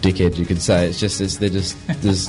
dickheads, 0.00 0.36
you 0.36 0.46
could 0.46 0.62
say. 0.62 0.88
It's 0.88 1.00
just 1.00 1.20
it's, 1.20 1.36
they're 1.36 1.48
just 1.48 1.76
there's 2.02 2.28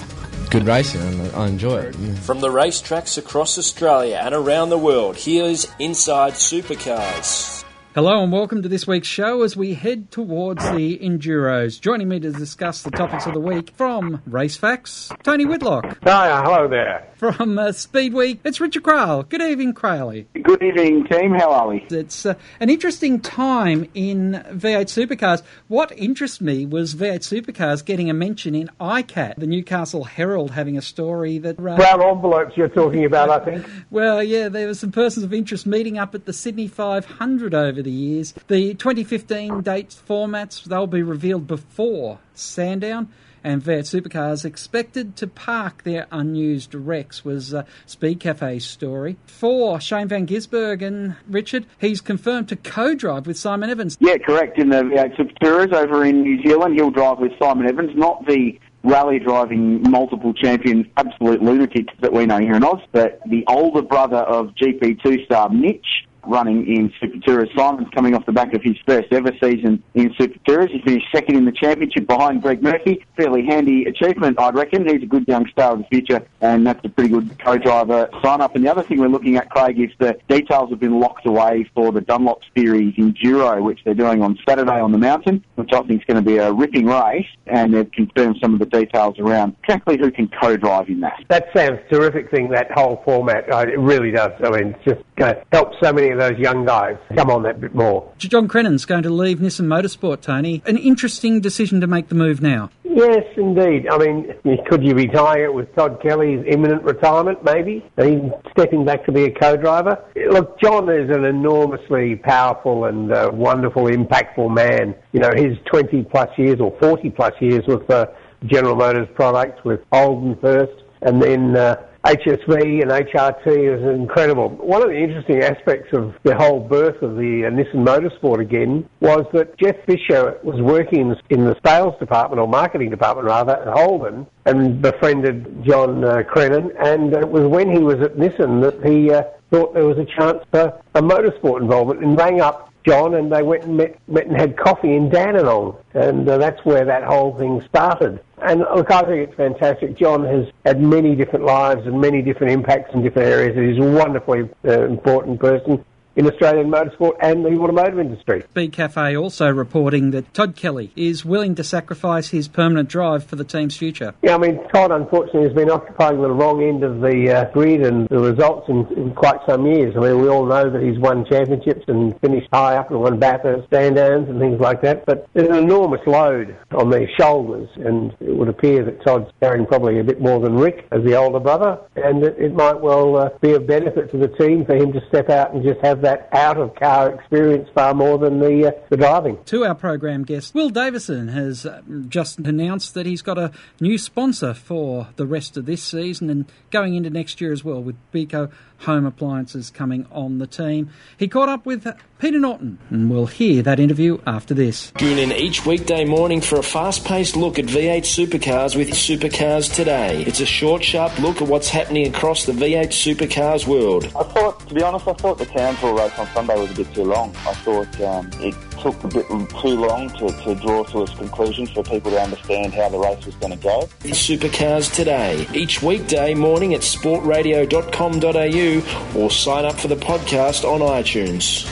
good 0.49 0.65
racing, 0.65 1.01
and 1.01 1.35
I 1.35 1.47
enjoy 1.47 1.77
it. 1.77 1.95
From 2.19 2.39
the 2.39 2.49
racetracks 2.49 3.17
across 3.17 3.57
Australia 3.57 4.19
and 4.21 4.33
around 4.33 4.69
the 4.69 4.77
world, 4.77 5.17
here's 5.17 5.67
Inside 5.79 6.33
Supercars. 6.33 7.63
Hello 7.97 8.21
and 8.21 8.31
welcome 8.31 8.61
to 8.61 8.69
this 8.69 8.85
week's 8.85 9.07
show 9.07 9.41
as 9.41 9.57
we 9.57 9.73
head 9.73 10.11
towards 10.11 10.63
the 10.69 10.99
Enduros. 10.99 11.81
Joining 11.81 12.07
me 12.07 12.19
to 12.19 12.31
discuss 12.31 12.83
the 12.83 12.91
topics 12.91 13.25
of 13.25 13.33
the 13.33 13.39
week 13.39 13.71
from 13.71 14.21
Race 14.27 14.55
Facts, 14.55 15.09
Tony 15.23 15.45
Whitlock. 15.45 15.97
Hi, 16.03 16.43
hello 16.43 16.67
there. 16.67 17.11
From 17.17 17.57
uh, 17.57 17.71
Speed 17.71 18.13
Week, 18.13 18.39
it's 18.43 18.61
Richard 18.61 18.83
Craill. 18.83 19.27
Good 19.27 19.41
evening, 19.41 19.73
Crailey. 19.73 20.27
Good 20.43 20.61
evening, 20.61 21.03
team. 21.07 21.33
How 21.33 21.51
are 21.51 21.67
we? 21.69 21.83
It's 21.89 22.27
uh, 22.27 22.35
an 22.59 22.69
interesting 22.69 23.19
time 23.19 23.89
in 23.95 24.33
V8 24.51 24.85
Supercars. 24.85 25.41
What 25.67 25.91
interests 25.97 26.39
me 26.39 26.67
was 26.67 26.93
V8 26.93 27.41
Supercars 27.41 27.83
getting 27.83 28.11
a 28.11 28.13
mention 28.13 28.53
in 28.53 28.69
ICAC, 28.79 29.33
the 29.37 29.47
Newcastle 29.47 30.03
Herald 30.03 30.51
having 30.51 30.77
a 30.77 30.81
story 30.83 31.39
that... 31.39 31.57
Uh, 31.57 31.75
Brown 31.75 32.03
envelopes 32.03 32.55
you're 32.55 32.69
talking 32.69 33.03
about, 33.03 33.31
I 33.31 33.43
think. 33.43 33.67
well, 33.89 34.21
yeah, 34.21 34.47
there 34.47 34.67
were 34.67 34.75
some 34.75 34.91
persons 34.91 35.23
of 35.23 35.33
interest 35.33 35.65
meeting 35.65 35.97
up 35.97 36.13
at 36.13 36.25
the 36.25 36.33
Sydney 36.33 36.67
500 36.67 37.55
over 37.55 37.81
the 37.81 37.89
years. 37.89 38.35
The 38.47 38.75
2015 38.75 39.61
date 39.61 39.95
formats, 40.07 40.65
they'll 40.65 40.85
be 40.85 41.01
revealed 41.01 41.47
before 41.47 42.19
Sandown 42.35 43.11
and 43.43 43.63
V8 43.63 44.01
Supercars 44.01 44.45
expected 44.45 45.15
to 45.17 45.27
park 45.27 45.83
their 45.83 46.07
unused 46.11 46.73
wrecks 46.73 47.23
was 47.23 47.53
uh, 47.53 47.63
Speed 47.85 48.19
Cafe's 48.19 48.65
story. 48.65 49.17
For 49.25 49.79
Shane 49.79 50.07
Van 50.07 50.27
Gisbergen 50.27 51.15
Richard, 51.27 51.65
he's 51.79 52.01
confirmed 52.01 52.49
to 52.49 52.55
co-drive 52.55 53.27
with 53.27 53.37
Simon 53.37 53.69
Evans. 53.69 53.97
Yeah, 53.99 54.17
correct. 54.17 54.57
In 54.59 54.69
the 54.69 54.83
V8 54.83 55.17
Super 55.17 55.33
Tours 55.41 55.73
over 55.73 56.05
in 56.05 56.21
New 56.21 56.41
Zealand, 56.43 56.75
he'll 56.75 56.91
drive 56.91 57.19
with 57.19 57.31
Simon 57.39 57.67
Evans, 57.67 57.91
not 57.95 58.25
the 58.25 58.59
rally 58.83 59.19
driving 59.19 59.81
multiple 59.89 60.33
champion 60.33 60.89
absolute 60.97 61.41
lunatics 61.41 61.93
that 61.99 62.13
we 62.13 62.25
know 62.25 62.37
here 62.37 62.55
in 62.55 62.63
Oz, 62.63 62.79
but 62.91 63.19
the 63.29 63.43
older 63.47 63.81
brother 63.81 64.17
of 64.17 64.53
GP2 64.55 65.25
star 65.25 65.49
Mitch, 65.49 66.07
running 66.27 66.67
in 66.67 66.93
Super 66.99 67.19
Tours. 67.19 67.49
Simon's 67.55 67.89
coming 67.93 68.15
off 68.15 68.25
the 68.25 68.31
back 68.31 68.53
of 68.53 68.61
his 68.61 68.75
first 68.85 69.11
ever 69.11 69.31
season 69.41 69.83
in 69.93 70.13
Super 70.17 70.39
Tours. 70.45 70.69
He 70.71 70.81
finished 70.81 71.07
second 71.13 71.35
in 71.35 71.45
the 71.45 71.51
championship 71.51 72.07
behind 72.07 72.41
Greg 72.41 72.61
Murphy. 72.61 73.05
Fairly 73.15 73.45
handy 73.45 73.85
achievement, 73.85 74.39
I'd 74.39 74.55
reckon. 74.55 74.87
He's 74.87 75.03
a 75.03 75.05
good 75.05 75.27
young 75.27 75.47
star 75.47 75.73
of 75.73 75.79
the 75.79 75.85
future, 75.85 76.25
and 76.41 76.65
that's 76.65 76.83
a 76.83 76.89
pretty 76.89 77.09
good 77.09 77.37
co-driver 77.39 78.09
sign-up. 78.23 78.55
And 78.55 78.65
the 78.65 78.69
other 78.69 78.83
thing 78.83 78.99
we're 78.99 79.07
looking 79.07 79.37
at, 79.37 79.49
Craig, 79.49 79.79
is 79.79 79.89
the 79.99 80.17
details 80.27 80.69
have 80.69 80.79
been 80.79 80.99
locked 80.99 81.25
away 81.25 81.69
for 81.73 81.91
the 81.91 82.01
Dunlop 82.01 82.41
Series 82.55 82.95
Enduro, 82.95 83.61
which 83.63 83.79
they're 83.83 83.93
doing 83.93 84.21
on 84.21 84.37
Saturday 84.47 84.79
on 84.79 84.91
the 84.91 84.97
mountain, 84.97 85.43
which 85.55 85.71
I 85.73 85.81
think 85.81 86.01
is 86.01 86.05
going 86.05 86.23
to 86.23 86.27
be 86.27 86.37
a 86.37 86.51
ripping 86.51 86.85
race, 86.85 87.27
and 87.47 87.73
they've 87.73 87.91
confirmed 87.91 88.37
some 88.41 88.53
of 88.53 88.59
the 88.59 88.65
details 88.65 89.19
around 89.19 89.55
exactly 89.63 89.97
who 89.97 90.11
can 90.11 90.29
co-drive 90.41 90.89
in 90.89 90.99
that. 91.01 91.23
That 91.29 91.47
sounds 91.55 91.79
terrific 91.89 92.29
thing, 92.31 92.49
that 92.49 92.71
whole 92.71 93.01
format. 93.05 93.51
Uh, 93.51 93.65
it 93.67 93.79
really 93.79 94.11
does. 94.11 94.31
I 94.43 94.49
mean, 94.49 94.75
it's 94.75 94.85
just 94.85 95.15
going 95.15 95.35
to 95.35 95.43
help 95.51 95.73
so 95.81 95.91
many 95.93 96.09
those 96.17 96.37
young 96.37 96.65
guys 96.65 96.97
come 97.15 97.29
on 97.29 97.43
that 97.43 97.61
bit 97.61 97.73
more. 97.73 98.11
John 98.17 98.47
Crennan's 98.47 98.85
going 98.85 99.03
to 99.03 99.09
leave 99.09 99.39
Nissan 99.39 99.67
Motorsport, 99.67 100.21
Tony. 100.21 100.61
An 100.65 100.77
interesting 100.77 101.39
decision 101.41 101.81
to 101.81 101.87
make 101.87 102.09
the 102.09 102.15
move 102.15 102.41
now. 102.41 102.69
Yes, 102.83 103.25
indeed. 103.35 103.87
I 103.89 103.97
mean, 103.99 104.33
could 104.67 104.83
you 104.83 104.95
retire 104.95 105.51
with 105.51 105.73
Todd 105.75 106.01
Kelly's 106.01 106.43
imminent 106.47 106.81
retirement, 106.81 107.43
maybe? 107.43 107.85
He's 107.95 108.31
stepping 108.53 108.85
back 108.85 109.05
to 109.05 109.11
be 109.11 109.25
a 109.25 109.31
co-driver. 109.31 110.03
Look, 110.31 110.59
John 110.59 110.89
is 110.89 111.09
an 111.15 111.23
enormously 111.23 112.15
powerful 112.15 112.85
and 112.85 113.13
uh, 113.13 113.29
wonderful, 113.31 113.83
impactful 113.83 114.53
man. 114.53 114.95
You 115.11 115.19
know, 115.19 115.29
his 115.35 115.57
20 115.71 116.05
plus 116.05 116.29
years 116.39 116.59
or 116.59 116.75
40 116.79 117.11
plus 117.11 117.33
years 117.39 117.61
with 117.67 117.87
uh, 117.91 118.07
General 118.45 118.75
Motors 118.75 119.07
products, 119.13 119.63
with 119.63 119.81
Holden 119.91 120.35
first, 120.41 120.83
and 121.03 121.21
then 121.21 121.55
uh, 121.55 121.75
HSV 122.07 122.81
and 122.81 122.89
HRT 122.89 123.47
is 123.47 123.83
incredible. 123.83 124.47
One 124.47 124.81
of 124.81 124.87
the 124.87 124.97
interesting 124.97 125.43
aspects 125.43 125.91
of 125.91 126.15
the 126.23 126.37
whole 126.37 126.61
birth 126.61 127.01
of 127.01 127.17
the 127.17 127.43
uh, 127.45 127.49
Nissan 127.49 127.83
Motorsport 127.85 128.39
again 128.39 128.87
was 129.01 129.25
that 129.33 129.57
Jeff 129.57 129.75
Fisher 129.85 130.39
was 130.41 130.61
working 130.61 131.13
in 131.29 131.43
the 131.43 131.57
sales 131.65 131.99
department 131.99 132.39
or 132.39 132.47
marketing 132.47 132.91
department 132.91 133.27
rather 133.27 133.57
at 133.57 133.67
Holden 133.67 134.25
and 134.45 134.81
befriended 134.81 135.65
John 135.65 136.05
uh, 136.05 136.23
Crennan 136.23 136.71
and 136.79 137.11
it 137.13 137.27
was 137.27 137.43
when 137.43 137.69
he 137.69 137.79
was 137.79 137.95
at 137.95 138.15
Nissan 138.15 138.61
that 138.61 138.89
he 138.89 139.11
uh, 139.11 139.23
thought 139.51 139.73
there 139.73 139.85
was 139.85 139.97
a 139.97 140.05
chance 140.05 140.41
for 140.49 140.81
a 140.95 141.01
motorsport 141.01 141.59
involvement 141.59 142.01
and 142.05 142.17
rang 142.17 142.39
up 142.39 142.71
John 142.87 143.15
and 143.15 143.29
they 143.29 143.43
went 143.43 143.65
and 143.65 143.75
met, 143.75 143.99
met 144.07 144.27
and 144.27 144.39
had 144.39 144.55
coffee 144.55 144.95
in 144.95 145.09
Dandenong 145.09 145.75
and 145.93 146.29
uh, 146.29 146.37
that's 146.37 146.63
where 146.63 146.85
that 146.85 147.03
whole 147.03 147.37
thing 147.37 147.61
started. 147.67 148.21
And 148.47 148.61
look, 148.61 148.89
I 148.91 149.01
think 149.01 149.27
it's 149.27 149.35
fantastic. 149.35 149.97
John 149.97 150.23
has 150.23 150.47
had 150.65 150.81
many 150.81 151.15
different 151.15 151.43
lives 151.43 151.85
and 151.85 151.99
many 151.99 152.21
different 152.21 152.53
impacts 152.53 152.93
in 152.93 153.03
different 153.03 153.27
areas. 153.27 153.57
He's 153.57 153.85
a 153.85 153.89
wonderfully 153.89 154.49
uh, 154.65 154.85
important 154.85 155.39
person 155.39 155.83
in 156.17 156.27
Australian 156.27 156.69
motorsport 156.69 157.15
and 157.21 157.45
the 157.45 157.49
automotive 157.59 157.99
industry. 157.99 158.43
Speed 158.49 158.73
Cafe 158.73 159.15
also 159.15 159.49
reporting 159.49 160.11
that 160.11 160.33
Todd 160.33 160.55
Kelly 160.55 160.91
is 160.95 161.23
willing 161.23 161.53
to 161.55 161.63
sacrifice 161.63 162.29
his 162.29 162.47
permanent 162.47 162.89
drive 162.89 163.23
for 163.23 163.35
the 163.35 163.43
team's 163.43 163.77
future. 163.77 164.15
Yeah, 164.23 164.35
I 164.35 164.39
mean, 164.39 164.59
Todd 164.73 164.91
unfortunately 164.91 165.43
has 165.43 165.53
been 165.53 165.69
occupying 165.69 166.19
the 166.19 166.31
wrong 166.31 166.63
end 166.63 166.83
of 166.83 167.01
the 167.01 167.31
uh, 167.31 167.51
grid 167.51 167.85
and 167.85 168.09
the 168.09 168.17
results 168.17 168.67
in, 168.67 168.87
in, 168.97 169.13
quite 169.13 169.39
some 169.47 169.67
years. 169.67 169.95
I 169.95 169.99
mean, 169.99 170.19
we 170.19 170.27
all 170.27 170.45
know 170.45 170.69
that 170.69 170.81
he's 170.81 170.97
won 170.97 171.23
championships 171.29 171.85
and 171.87 172.19
finished 172.19 172.47
high 172.51 172.75
up 172.77 172.89
and 172.89 172.99
won 172.99 173.19
Bathurst 173.19 173.67
stand-downs 173.67 174.27
and 174.27 174.39
things 174.39 174.59
like 174.59 174.81
that, 174.81 175.05
but 175.05 175.27
there's 175.33 175.49
an 175.49 175.55
enormous 175.55 176.01
load 176.07 176.57
on 176.71 176.89
their 176.89 177.07
shoulders 177.19 177.69
and 177.75 178.11
it 178.19 178.35
would 178.35 178.49
appear 178.49 178.83
that 178.83 179.05
Todd's 179.05 179.31
carrying 179.39 179.67
probably 179.67 179.99
a 179.99 180.03
bit 180.03 180.19
more 180.19 180.39
than 180.39 180.55
Rick 180.55 180.87
as 180.91 181.03
the 181.03 181.15
older 181.15 181.39
brother 181.39 181.79
and 181.95 182.23
it, 182.23 182.35
it 182.39 182.53
might 182.55 182.79
well 182.81 183.17
uh, 183.17 183.29
be 183.39 183.51
of 183.51 183.67
benefit 183.67 184.09
to 184.11 184.17
the 184.17 184.29
team 184.29 184.65
for 184.65 184.75
him 184.75 184.91
to 184.93 185.01
step 185.07 185.29
out 185.29 185.53
and 185.53 185.63
just 185.63 185.79
have 185.85 186.01
that 186.01 186.06
out 186.31 186.57
of 186.57 186.75
car 186.75 187.13
experience 187.13 187.69
far 187.73 187.93
more 187.93 188.17
than 188.17 188.39
the, 188.39 188.67
uh, 188.67 188.71
the 188.89 188.97
driving. 188.97 189.37
To 189.45 189.65
our 189.65 189.75
program 189.75 190.23
guest, 190.23 190.53
Will 190.53 190.69
Davison 190.69 191.27
has 191.29 191.65
uh, 191.65 191.81
just 192.07 192.39
announced 192.39 192.93
that 192.93 193.05
he's 193.05 193.21
got 193.21 193.37
a 193.37 193.51
new 193.79 193.97
sponsor 193.97 194.53
for 194.53 195.09
the 195.15 195.25
rest 195.25 195.57
of 195.57 195.65
this 195.65 195.83
season 195.83 196.29
and 196.29 196.45
going 196.71 196.95
into 196.95 197.09
next 197.09 197.41
year 197.41 197.51
as 197.51 197.63
well, 197.63 197.81
with 197.81 197.95
Beko 198.13 198.51
Home 198.79 199.05
Appliances 199.05 199.69
coming 199.69 200.05
on 200.11 200.37
the 200.37 200.47
team. 200.47 200.89
He 201.17 201.27
caught 201.27 201.49
up 201.49 201.65
with 201.65 201.87
Peter 202.19 202.39
Norton, 202.39 202.79
and 202.89 203.09
we'll 203.09 203.25
hear 203.25 203.61
that 203.63 203.79
interview 203.79 204.19
after 204.25 204.53
this. 204.53 204.91
Tune 204.97 205.17
in 205.17 205.31
each 205.31 205.65
weekday 205.65 206.05
morning 206.05 206.41
for 206.41 206.57
a 206.57 206.63
fast 206.63 207.05
paced 207.05 207.35
look 207.35 207.59
at 207.59 207.65
V8 207.65 208.01
supercars 208.01 208.75
with 208.75 208.89
Supercars 208.89 209.73
Today. 209.73 210.23
It's 210.23 210.39
a 210.39 210.45
short, 210.45 210.83
sharp 210.83 211.17
look 211.19 211.41
at 211.41 211.47
what's 211.47 211.69
happening 211.69 212.07
across 212.07 212.45
the 212.45 212.53
V8 212.53 212.87
supercars 212.87 213.67
world. 213.67 214.05
I 214.05 214.23
thought, 214.23 214.67
to 214.67 214.73
be 214.73 214.81
honest, 214.83 215.07
I 215.07 215.13
thought 215.13 215.37
the 215.37 215.45
Townsville 215.45 215.93
race 215.93 216.17
on 216.17 216.27
Sunday 216.27 216.59
was 216.59 216.71
a 216.71 216.75
bit 216.75 216.93
too 216.93 217.03
long. 217.03 217.35
I 217.45 217.53
thought 217.53 218.01
um, 218.01 218.29
it 218.35 218.55
took 218.79 219.03
a 219.03 219.07
bit 219.07 219.27
too 219.27 219.75
long 219.75 220.09
to, 220.09 220.27
to 220.43 220.55
draw 220.55 220.83
to 220.85 221.03
its 221.03 221.13
conclusion 221.15 221.65
for 221.67 221.83
people 221.83 222.11
to 222.11 222.21
understand 222.21 222.73
how 222.73 222.89
the 222.89 222.97
race 222.97 223.25
was 223.25 223.35
going 223.35 223.57
to 223.57 223.63
go. 223.63 223.81
Supercars 224.03 224.93
Today, 224.93 225.47
each 225.53 225.81
weekday 225.81 226.33
morning 226.33 226.73
at 226.73 226.81
sportradio.com.au 226.81 228.66
or 229.15 229.31
sign 229.31 229.65
up 229.65 229.79
for 229.79 229.87
the 229.87 229.95
podcast 229.95 230.63
on 230.63 230.81
iTunes. 230.81 231.65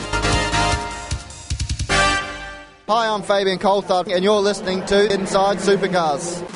Hi, 2.87 3.07
I'm 3.07 3.23
Fabian 3.23 3.57
Coulthard, 3.57 4.13
and 4.13 4.23
you're 4.23 4.39
listening 4.39 4.85
to 4.85 5.11
Inside 5.13 5.57
Supercars. 5.57 6.54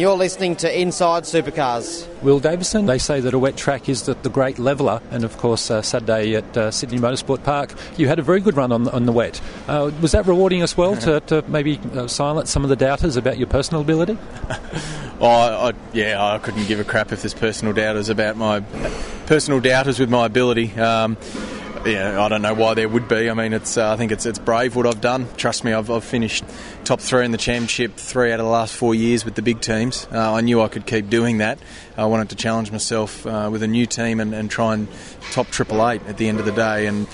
and 0.00 0.08
you're 0.08 0.16
listening 0.16 0.56
to 0.56 0.80
Inside 0.80 1.24
Supercars. 1.24 2.08
Will 2.22 2.40
Davison, 2.40 2.86
they 2.86 2.96
say 2.96 3.20
that 3.20 3.34
a 3.34 3.38
wet 3.38 3.58
track 3.58 3.86
is 3.86 4.04
the, 4.04 4.14
the 4.14 4.30
great 4.30 4.58
leveller, 4.58 5.02
and 5.10 5.24
of 5.24 5.36
course, 5.36 5.70
uh, 5.70 5.82
Saturday 5.82 6.36
at 6.36 6.56
uh, 6.56 6.70
Sydney 6.70 6.96
Motorsport 6.96 7.44
Park, 7.44 7.74
you 7.98 8.08
had 8.08 8.18
a 8.18 8.22
very 8.22 8.40
good 8.40 8.56
run 8.56 8.72
on, 8.72 8.88
on 8.88 9.04
the 9.04 9.12
wet. 9.12 9.42
Uh, 9.68 9.90
was 10.00 10.12
that 10.12 10.26
rewarding 10.26 10.62
as 10.62 10.74
well 10.74 10.96
to, 10.96 11.20
to 11.26 11.42
maybe 11.48 11.78
uh, 11.92 12.06
silence 12.06 12.50
some 12.50 12.62
of 12.62 12.70
the 12.70 12.76
doubters 12.76 13.18
about 13.18 13.36
your 13.36 13.46
personal 13.46 13.82
ability? 13.82 14.16
Oh, 15.22 15.28
I, 15.28 15.72
yeah, 15.92 16.16
I 16.18 16.38
couldn't 16.38 16.66
give 16.66 16.80
a 16.80 16.84
crap 16.84 17.12
if 17.12 17.20
there's 17.20 17.34
personal 17.34 17.74
doubters 17.74 18.08
about 18.08 18.38
my 18.38 18.60
personal 19.26 19.60
doubters 19.60 19.98
with 20.00 20.08
my 20.08 20.24
ability. 20.24 20.72
Um, 20.80 21.18
yeah, 21.84 22.22
I 22.22 22.28
don't 22.28 22.42
know 22.42 22.54
why 22.54 22.74
there 22.74 22.88
would 22.88 23.08
be. 23.08 23.30
I 23.30 23.34
mean, 23.34 23.52
it's 23.52 23.76
uh, 23.76 23.92
I 23.92 23.96
think 23.96 24.12
it's 24.12 24.26
it's 24.26 24.38
brave 24.38 24.76
what 24.76 24.86
I've 24.86 25.00
done. 25.00 25.26
Trust 25.36 25.64
me, 25.64 25.72
I've, 25.72 25.90
I've 25.90 26.04
finished 26.04 26.44
top 26.84 27.00
three 27.00 27.24
in 27.24 27.30
the 27.30 27.38
championship 27.38 27.96
three 27.96 28.32
out 28.32 28.40
of 28.40 28.46
the 28.46 28.52
last 28.52 28.74
four 28.74 28.94
years 28.94 29.24
with 29.24 29.34
the 29.34 29.42
big 29.42 29.60
teams. 29.60 30.06
Uh, 30.12 30.34
I 30.34 30.40
knew 30.42 30.60
I 30.60 30.68
could 30.68 30.86
keep 30.86 31.08
doing 31.08 31.38
that. 31.38 31.58
I 31.96 32.04
wanted 32.06 32.30
to 32.30 32.36
challenge 32.36 32.70
myself 32.70 33.26
uh, 33.26 33.48
with 33.50 33.62
a 33.62 33.66
new 33.66 33.86
team 33.86 34.20
and, 34.20 34.34
and 34.34 34.50
try 34.50 34.74
and 34.74 34.88
top 35.32 35.48
Triple 35.48 35.88
Eight 35.88 36.02
at 36.06 36.16
the 36.16 36.28
end 36.28 36.38
of 36.38 36.46
the 36.46 36.52
day. 36.52 36.86
And 36.86 37.06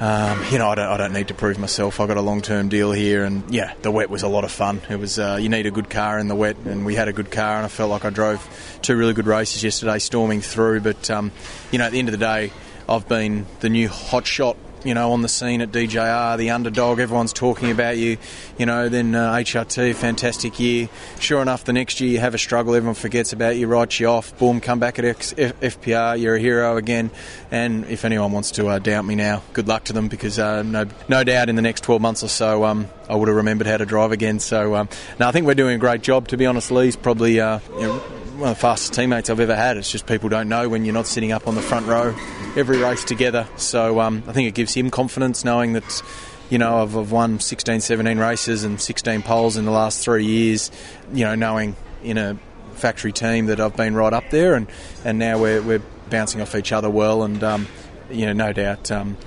um, 0.00 0.42
you 0.50 0.56
know, 0.56 0.70
I 0.70 0.76
don't, 0.76 0.88
I 0.88 0.96
don't 0.96 1.12
need 1.12 1.28
to 1.28 1.34
prove 1.34 1.58
myself. 1.58 2.00
I 2.00 2.06
got 2.06 2.16
a 2.16 2.22
long-term 2.22 2.70
deal 2.70 2.90
here, 2.90 3.22
and 3.22 3.52
yeah, 3.52 3.74
the 3.82 3.90
wet 3.90 4.08
was 4.08 4.22
a 4.22 4.28
lot 4.28 4.44
of 4.44 4.50
fun. 4.50 4.80
It 4.88 4.96
was 4.96 5.18
uh, 5.18 5.38
you 5.38 5.50
need 5.50 5.66
a 5.66 5.70
good 5.70 5.90
car 5.90 6.18
in 6.18 6.26
the 6.26 6.34
wet, 6.34 6.56
and 6.64 6.86
we 6.86 6.94
had 6.94 7.08
a 7.08 7.12
good 7.12 7.30
car, 7.30 7.56
and 7.56 7.66
I 7.66 7.68
felt 7.68 7.90
like 7.90 8.06
I 8.06 8.10
drove 8.10 8.78
two 8.80 8.96
really 8.96 9.12
good 9.12 9.26
races 9.26 9.62
yesterday, 9.62 9.98
storming 9.98 10.40
through. 10.40 10.80
But 10.80 11.10
um, 11.10 11.32
you 11.70 11.78
know, 11.78 11.84
at 11.84 11.92
the 11.92 11.98
end 11.98 12.08
of 12.08 12.12
the 12.12 12.24
day, 12.24 12.50
I've 12.90 13.06
been 13.06 13.46
the 13.60 13.68
new 13.68 13.88
hot 13.88 14.26
shot. 14.26 14.56
You 14.82 14.94
know, 14.94 15.12
on 15.12 15.20
the 15.20 15.28
scene 15.28 15.60
at 15.60 15.70
DJR, 15.70 16.38
the 16.38 16.50
underdog, 16.50 17.00
everyone's 17.00 17.34
talking 17.34 17.70
about 17.70 17.98
you. 17.98 18.16
You 18.56 18.64
know, 18.64 18.88
then 18.88 19.14
uh, 19.14 19.34
HRT, 19.34 19.94
fantastic 19.94 20.58
year. 20.58 20.88
Sure 21.18 21.42
enough, 21.42 21.64
the 21.64 21.74
next 21.74 22.00
year 22.00 22.10
you 22.10 22.18
have 22.18 22.34
a 22.34 22.38
struggle, 22.38 22.74
everyone 22.74 22.94
forgets 22.94 23.34
about 23.34 23.58
you, 23.58 23.66
writes 23.66 24.00
you 24.00 24.06
off. 24.06 24.36
Boom, 24.38 24.58
come 24.58 24.78
back 24.78 24.98
at 24.98 25.04
X- 25.04 25.34
F- 25.36 25.60
FPR, 25.60 26.18
you're 26.18 26.36
a 26.36 26.40
hero 26.40 26.78
again. 26.78 27.10
And 27.50 27.84
if 27.90 28.06
anyone 28.06 28.32
wants 28.32 28.52
to 28.52 28.68
uh, 28.68 28.78
doubt 28.78 29.04
me 29.04 29.16
now, 29.16 29.42
good 29.52 29.68
luck 29.68 29.84
to 29.84 29.92
them 29.92 30.08
because 30.08 30.38
uh, 30.38 30.62
no, 30.62 30.86
no 31.10 31.24
doubt 31.24 31.50
in 31.50 31.56
the 31.56 31.62
next 31.62 31.82
12 31.84 32.00
months 32.00 32.24
or 32.24 32.28
so, 32.28 32.64
um, 32.64 32.88
I 33.06 33.16
would 33.16 33.28
have 33.28 33.36
remembered 33.36 33.66
how 33.66 33.76
to 33.76 33.84
drive 33.84 34.12
again. 34.12 34.40
So, 34.40 34.76
um, 34.76 34.88
no, 35.18 35.28
I 35.28 35.32
think 35.32 35.46
we're 35.46 35.54
doing 35.54 35.74
a 35.74 35.78
great 35.78 36.00
job. 36.00 36.26
To 36.28 36.38
be 36.38 36.46
honest, 36.46 36.70
Lee's 36.70 36.96
probably 36.96 37.38
uh, 37.38 37.58
you 37.74 37.82
know, 37.82 38.02
one 38.40 38.48
of 38.48 38.56
the 38.56 38.60
fastest 38.60 38.94
teammates 38.94 39.28
I've 39.28 39.38
ever 39.38 39.54
had. 39.54 39.76
It's 39.76 39.92
just 39.92 40.06
people 40.06 40.30
don't 40.30 40.48
know 40.48 40.66
when 40.66 40.86
you're 40.86 40.94
not 40.94 41.06
sitting 41.06 41.30
up 41.30 41.46
on 41.46 41.56
the 41.56 41.60
front 41.60 41.86
row 41.86 42.14
every 42.56 42.78
race 42.78 43.04
together. 43.04 43.46
So 43.56 44.00
um, 44.00 44.22
I 44.26 44.32
think 44.32 44.48
it 44.48 44.54
gives 44.54 44.72
him 44.72 44.90
confidence 44.90 45.44
knowing 45.44 45.74
that, 45.74 46.02
you 46.48 46.56
know, 46.56 46.78
I've, 46.82 46.96
I've 46.96 47.12
won 47.12 47.38
16, 47.38 47.80
17 47.80 48.18
races 48.18 48.64
and 48.64 48.80
16 48.80 49.20
poles 49.22 49.58
in 49.58 49.66
the 49.66 49.70
last 49.70 50.02
three 50.02 50.24
years, 50.24 50.70
you 51.12 51.24
know, 51.24 51.34
knowing 51.34 51.76
in 52.02 52.16
a 52.16 52.38
factory 52.72 53.12
team 53.12 53.44
that 53.46 53.60
I've 53.60 53.76
been 53.76 53.94
right 53.94 54.12
up 54.14 54.30
there 54.30 54.54
and, 54.54 54.68
and 55.04 55.18
now 55.18 55.38
we're, 55.38 55.60
we're 55.60 55.82
bouncing 56.08 56.40
off 56.40 56.54
each 56.54 56.72
other 56.72 56.88
well 56.88 57.22
and, 57.24 57.44
um, 57.44 57.68
you 58.10 58.24
know, 58.24 58.32
no 58.32 58.54
doubt 58.54 58.90
um, 58.90 59.18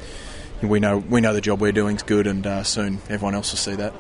we 0.64 0.80
know 0.80 0.98
we 0.98 1.22
know 1.22 1.34
the 1.34 1.42
job 1.42 1.62
we're 1.62 1.72
doing 1.72 1.98
is 1.98 2.04
good 2.04 2.26
and 2.26 2.48
uh, 2.48 2.64
soon 2.64 3.00
everyone 3.10 3.36
else 3.36 3.52
will 3.52 3.60
see 3.60 3.76
that. 3.76 3.94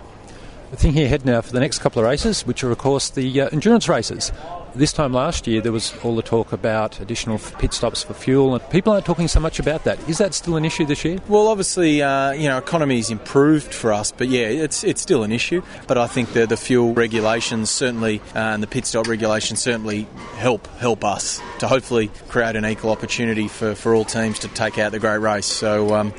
The 0.71 0.77
thing 0.77 0.93
here 0.93 1.05
ahead 1.05 1.23
now 1.23 1.41
for 1.41 1.51
the 1.51 1.59
next 1.59 1.79
couple 1.79 2.01
of 2.01 2.07
races, 2.09 2.47
which 2.47 2.63
are, 2.63 2.71
of 2.71 2.79
course, 2.79 3.11
the 3.11 3.41
uh, 3.41 3.49
endurance 3.49 3.87
races. 3.87 4.31
This 4.75 4.91
time 4.91 5.13
last 5.13 5.45
year, 5.45 5.61
there 5.61 5.71
was 5.71 5.93
all 6.03 6.15
the 6.15 6.23
talk 6.23 6.51
about 6.51 6.99
additional 6.99 7.37
pit 7.59 7.73
stops 7.73 8.01
for 8.01 8.15
fuel, 8.15 8.55
and 8.55 8.69
people 8.71 8.91
aren't 8.91 9.05
talking 9.05 9.27
so 9.27 9.39
much 9.39 9.59
about 9.59 9.83
that. 9.83 9.99
Is 10.09 10.17
that 10.17 10.33
still 10.33 10.55
an 10.55 10.65
issue 10.65 10.83
this 10.83 11.05
year? 11.05 11.19
Well, 11.27 11.47
obviously, 11.47 12.01
uh, 12.01 12.31
you 12.31 12.49
know, 12.49 12.57
economy's 12.57 13.11
improved 13.11 13.71
for 13.71 13.93
us, 13.93 14.11
but 14.11 14.29
yeah, 14.29 14.47
it's 14.47 14.83
it's 14.83 14.99
still 14.99 15.21
an 15.21 15.31
issue. 15.31 15.61
But 15.85 15.99
I 15.99 16.07
think 16.07 16.33
the 16.33 16.47
the 16.47 16.57
fuel 16.57 16.93
regulations 16.95 17.69
certainly 17.69 18.19
uh, 18.35 18.39
and 18.39 18.63
the 18.63 18.67
pit 18.67 18.87
stop 18.87 19.07
regulations 19.07 19.61
certainly 19.61 20.07
help 20.37 20.65
help 20.77 21.05
us 21.05 21.39
to 21.59 21.67
hopefully 21.67 22.09
create 22.29 22.55
an 22.55 22.65
equal 22.65 22.89
opportunity 22.89 23.47
for, 23.47 23.75
for 23.75 23.93
all 23.93 24.05
teams 24.05 24.39
to 24.39 24.47
take 24.47 24.79
out 24.79 24.91
the 24.91 24.99
great 24.99 25.19
race. 25.19 25.45
So. 25.45 25.93
Um, 25.93 26.13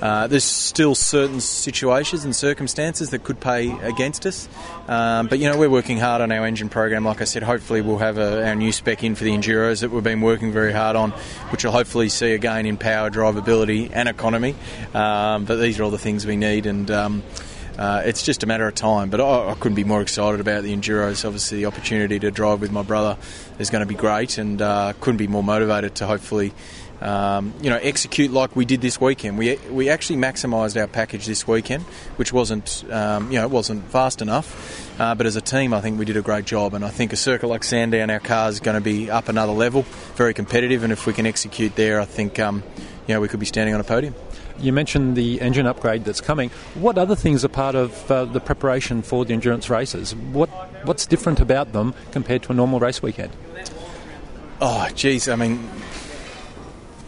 uh, 0.00 0.26
there's 0.26 0.44
still 0.44 0.94
certain 0.94 1.40
situations 1.40 2.24
and 2.24 2.34
circumstances 2.34 3.10
that 3.10 3.24
could 3.24 3.40
pay 3.40 3.70
against 3.80 4.26
us, 4.26 4.48
um, 4.86 5.26
but 5.26 5.38
you 5.38 5.50
know 5.50 5.58
we're 5.58 5.70
working 5.70 5.98
hard 5.98 6.20
on 6.20 6.30
our 6.30 6.46
engine 6.46 6.68
program. 6.68 7.04
Like 7.04 7.20
I 7.20 7.24
said, 7.24 7.42
hopefully 7.42 7.80
we'll 7.80 7.98
have 7.98 8.18
a, 8.18 8.46
our 8.46 8.54
new 8.54 8.72
spec 8.72 9.02
in 9.02 9.14
for 9.14 9.24
the 9.24 9.32
enduros 9.32 9.80
that 9.80 9.90
we've 9.90 10.04
been 10.04 10.20
working 10.20 10.52
very 10.52 10.72
hard 10.72 10.96
on, 10.96 11.10
which 11.50 11.64
will 11.64 11.72
hopefully 11.72 12.08
see 12.08 12.32
a 12.32 12.38
gain 12.38 12.66
in 12.66 12.76
power, 12.76 13.10
drivability, 13.10 13.90
and 13.92 14.08
economy. 14.08 14.54
Um, 14.94 15.44
but 15.44 15.56
these 15.56 15.80
are 15.80 15.82
all 15.82 15.90
the 15.90 15.98
things 15.98 16.26
we 16.26 16.36
need, 16.36 16.66
and 16.66 16.90
um, 16.90 17.22
uh, 17.78 18.02
it's 18.04 18.24
just 18.24 18.42
a 18.42 18.46
matter 18.46 18.66
of 18.66 18.74
time. 18.74 19.08
But 19.08 19.20
I, 19.20 19.50
I, 19.50 19.54
couldn't 19.54 19.76
be 19.76 19.84
more 19.84 20.02
excited 20.02 20.40
about 20.40 20.64
the 20.64 20.76
Enduros. 20.76 21.24
Obviously, 21.24 21.58
the 21.58 21.66
opportunity 21.66 22.18
to 22.18 22.30
drive 22.30 22.60
with 22.60 22.72
my 22.72 22.82
brother 22.82 23.16
is 23.58 23.70
going 23.70 23.80
to 23.80 23.86
be 23.86 23.94
great, 23.94 24.36
and 24.36 24.60
uh, 24.60 24.92
couldn't 25.00 25.18
be 25.18 25.28
more 25.28 25.44
motivated 25.44 25.94
to 25.96 26.06
hopefully. 26.06 26.52
Um, 27.00 27.54
you 27.62 27.70
know, 27.70 27.76
execute 27.76 28.32
like 28.32 28.56
we 28.56 28.64
did 28.64 28.80
this 28.80 29.00
weekend. 29.00 29.38
We 29.38 29.56
we 29.70 29.88
actually 29.88 30.16
maximised 30.16 30.76
our 30.80 30.88
package 30.88 31.26
this 31.26 31.46
weekend, 31.46 31.84
which 32.16 32.32
wasn't 32.32 32.84
um, 32.90 33.30
you 33.30 33.38
know 33.38 33.46
wasn't 33.46 33.88
fast 33.88 34.20
enough. 34.20 35.00
Uh, 35.00 35.14
but 35.14 35.24
as 35.24 35.36
a 35.36 35.40
team, 35.40 35.72
I 35.72 35.80
think 35.80 35.96
we 35.96 36.04
did 36.04 36.16
a 36.16 36.22
great 36.22 36.44
job, 36.44 36.74
and 36.74 36.84
I 36.84 36.88
think 36.88 37.12
a 37.12 37.16
circuit 37.16 37.46
like 37.46 37.62
Sandown, 37.62 38.10
our 38.10 38.18
car 38.18 38.48
is 38.48 38.58
going 38.58 38.74
to 38.74 38.80
be 38.80 39.12
up 39.12 39.28
another 39.28 39.52
level, 39.52 39.82
very 40.16 40.34
competitive, 40.34 40.82
and 40.82 40.92
if 40.92 41.06
we 41.06 41.12
can 41.12 41.24
execute 41.24 41.76
there, 41.76 42.00
I 42.00 42.04
think 42.04 42.40
um, 42.40 42.64
you 43.06 43.14
know 43.14 43.20
we 43.20 43.28
could 43.28 43.38
be 43.38 43.46
standing 43.46 43.76
on 43.76 43.80
a 43.80 43.84
podium. 43.84 44.16
You 44.60 44.72
mentioned 44.72 45.16
the 45.16 45.40
engine 45.40 45.66
upgrade 45.66 46.04
that's 46.04 46.20
coming. 46.20 46.50
What 46.74 46.98
other 46.98 47.14
things 47.14 47.44
are 47.44 47.48
part 47.48 47.74
of 47.74 48.10
uh, 48.10 48.24
the 48.24 48.40
preparation 48.40 49.02
for 49.02 49.24
the 49.24 49.32
endurance 49.32 49.70
races? 49.70 50.14
What 50.14 50.48
what's 50.84 51.06
different 51.06 51.40
about 51.40 51.72
them 51.72 51.94
compared 52.12 52.42
to 52.44 52.52
a 52.52 52.54
normal 52.54 52.80
race 52.80 53.02
weekend? 53.02 53.32
Oh, 54.60 54.88
geez, 54.94 55.28
I 55.28 55.36
mean, 55.36 55.68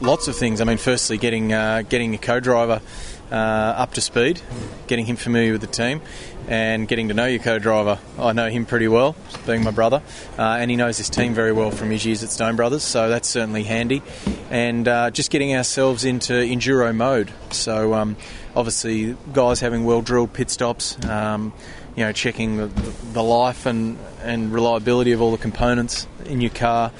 lots 0.00 0.28
of 0.28 0.36
things. 0.36 0.60
I 0.60 0.64
mean, 0.64 0.78
firstly, 0.78 1.18
getting 1.18 1.52
uh, 1.52 1.82
getting 1.88 2.14
a 2.14 2.18
co-driver 2.18 2.80
uh, 3.30 3.34
up 3.34 3.92
to 3.94 4.00
speed, 4.00 4.40
getting 4.86 5.06
him 5.06 5.16
familiar 5.16 5.52
with 5.52 5.60
the 5.60 5.66
team, 5.66 6.00
and 6.48 6.88
getting 6.88 7.08
to 7.08 7.14
know 7.14 7.26
your 7.26 7.40
co-driver. 7.40 7.98
I 8.18 8.32
know 8.32 8.48
him 8.48 8.66
pretty 8.66 8.88
well, 8.88 9.16
being 9.46 9.62
my 9.64 9.70
brother, 9.70 10.02
uh, 10.38 10.42
and 10.42 10.70
he 10.70 10.76
knows 10.76 10.98
his 10.98 11.08
team 11.10 11.34
very 11.34 11.52
well 11.52 11.70
from 11.70 11.90
his 11.90 12.04
years 12.04 12.22
at 12.22 12.30
Stone 12.30 12.56
Brothers, 12.56 12.82
so 12.82 13.08
that's 13.08 13.28
certainly 13.28 13.62
handy. 13.62 14.02
And 14.50 14.86
uh, 14.88 15.10
just 15.10 15.30
getting 15.30 15.54
ourselves 15.54 16.04
into 16.04 16.32
enduro 16.32 16.94
mode. 16.94 17.30
So 17.50 17.94
um, 17.94 18.16
obviously, 18.56 19.16
guys 19.32 19.60
having 19.60 19.84
well-drilled 19.84 20.32
pit 20.32 20.50
stops. 20.50 21.02
Um, 21.04 21.52
you 21.96 22.04
know, 22.04 22.12
checking 22.12 22.56
the, 22.56 22.66
the 23.12 23.22
life 23.22 23.66
and, 23.66 23.98
and 24.22 24.52
reliability 24.52 25.10
of 25.12 25.20
all 25.20 25.32
the 25.32 25.38
components 25.38 26.06
in 26.24 26.40
your 26.40 26.52
car. 26.52 26.92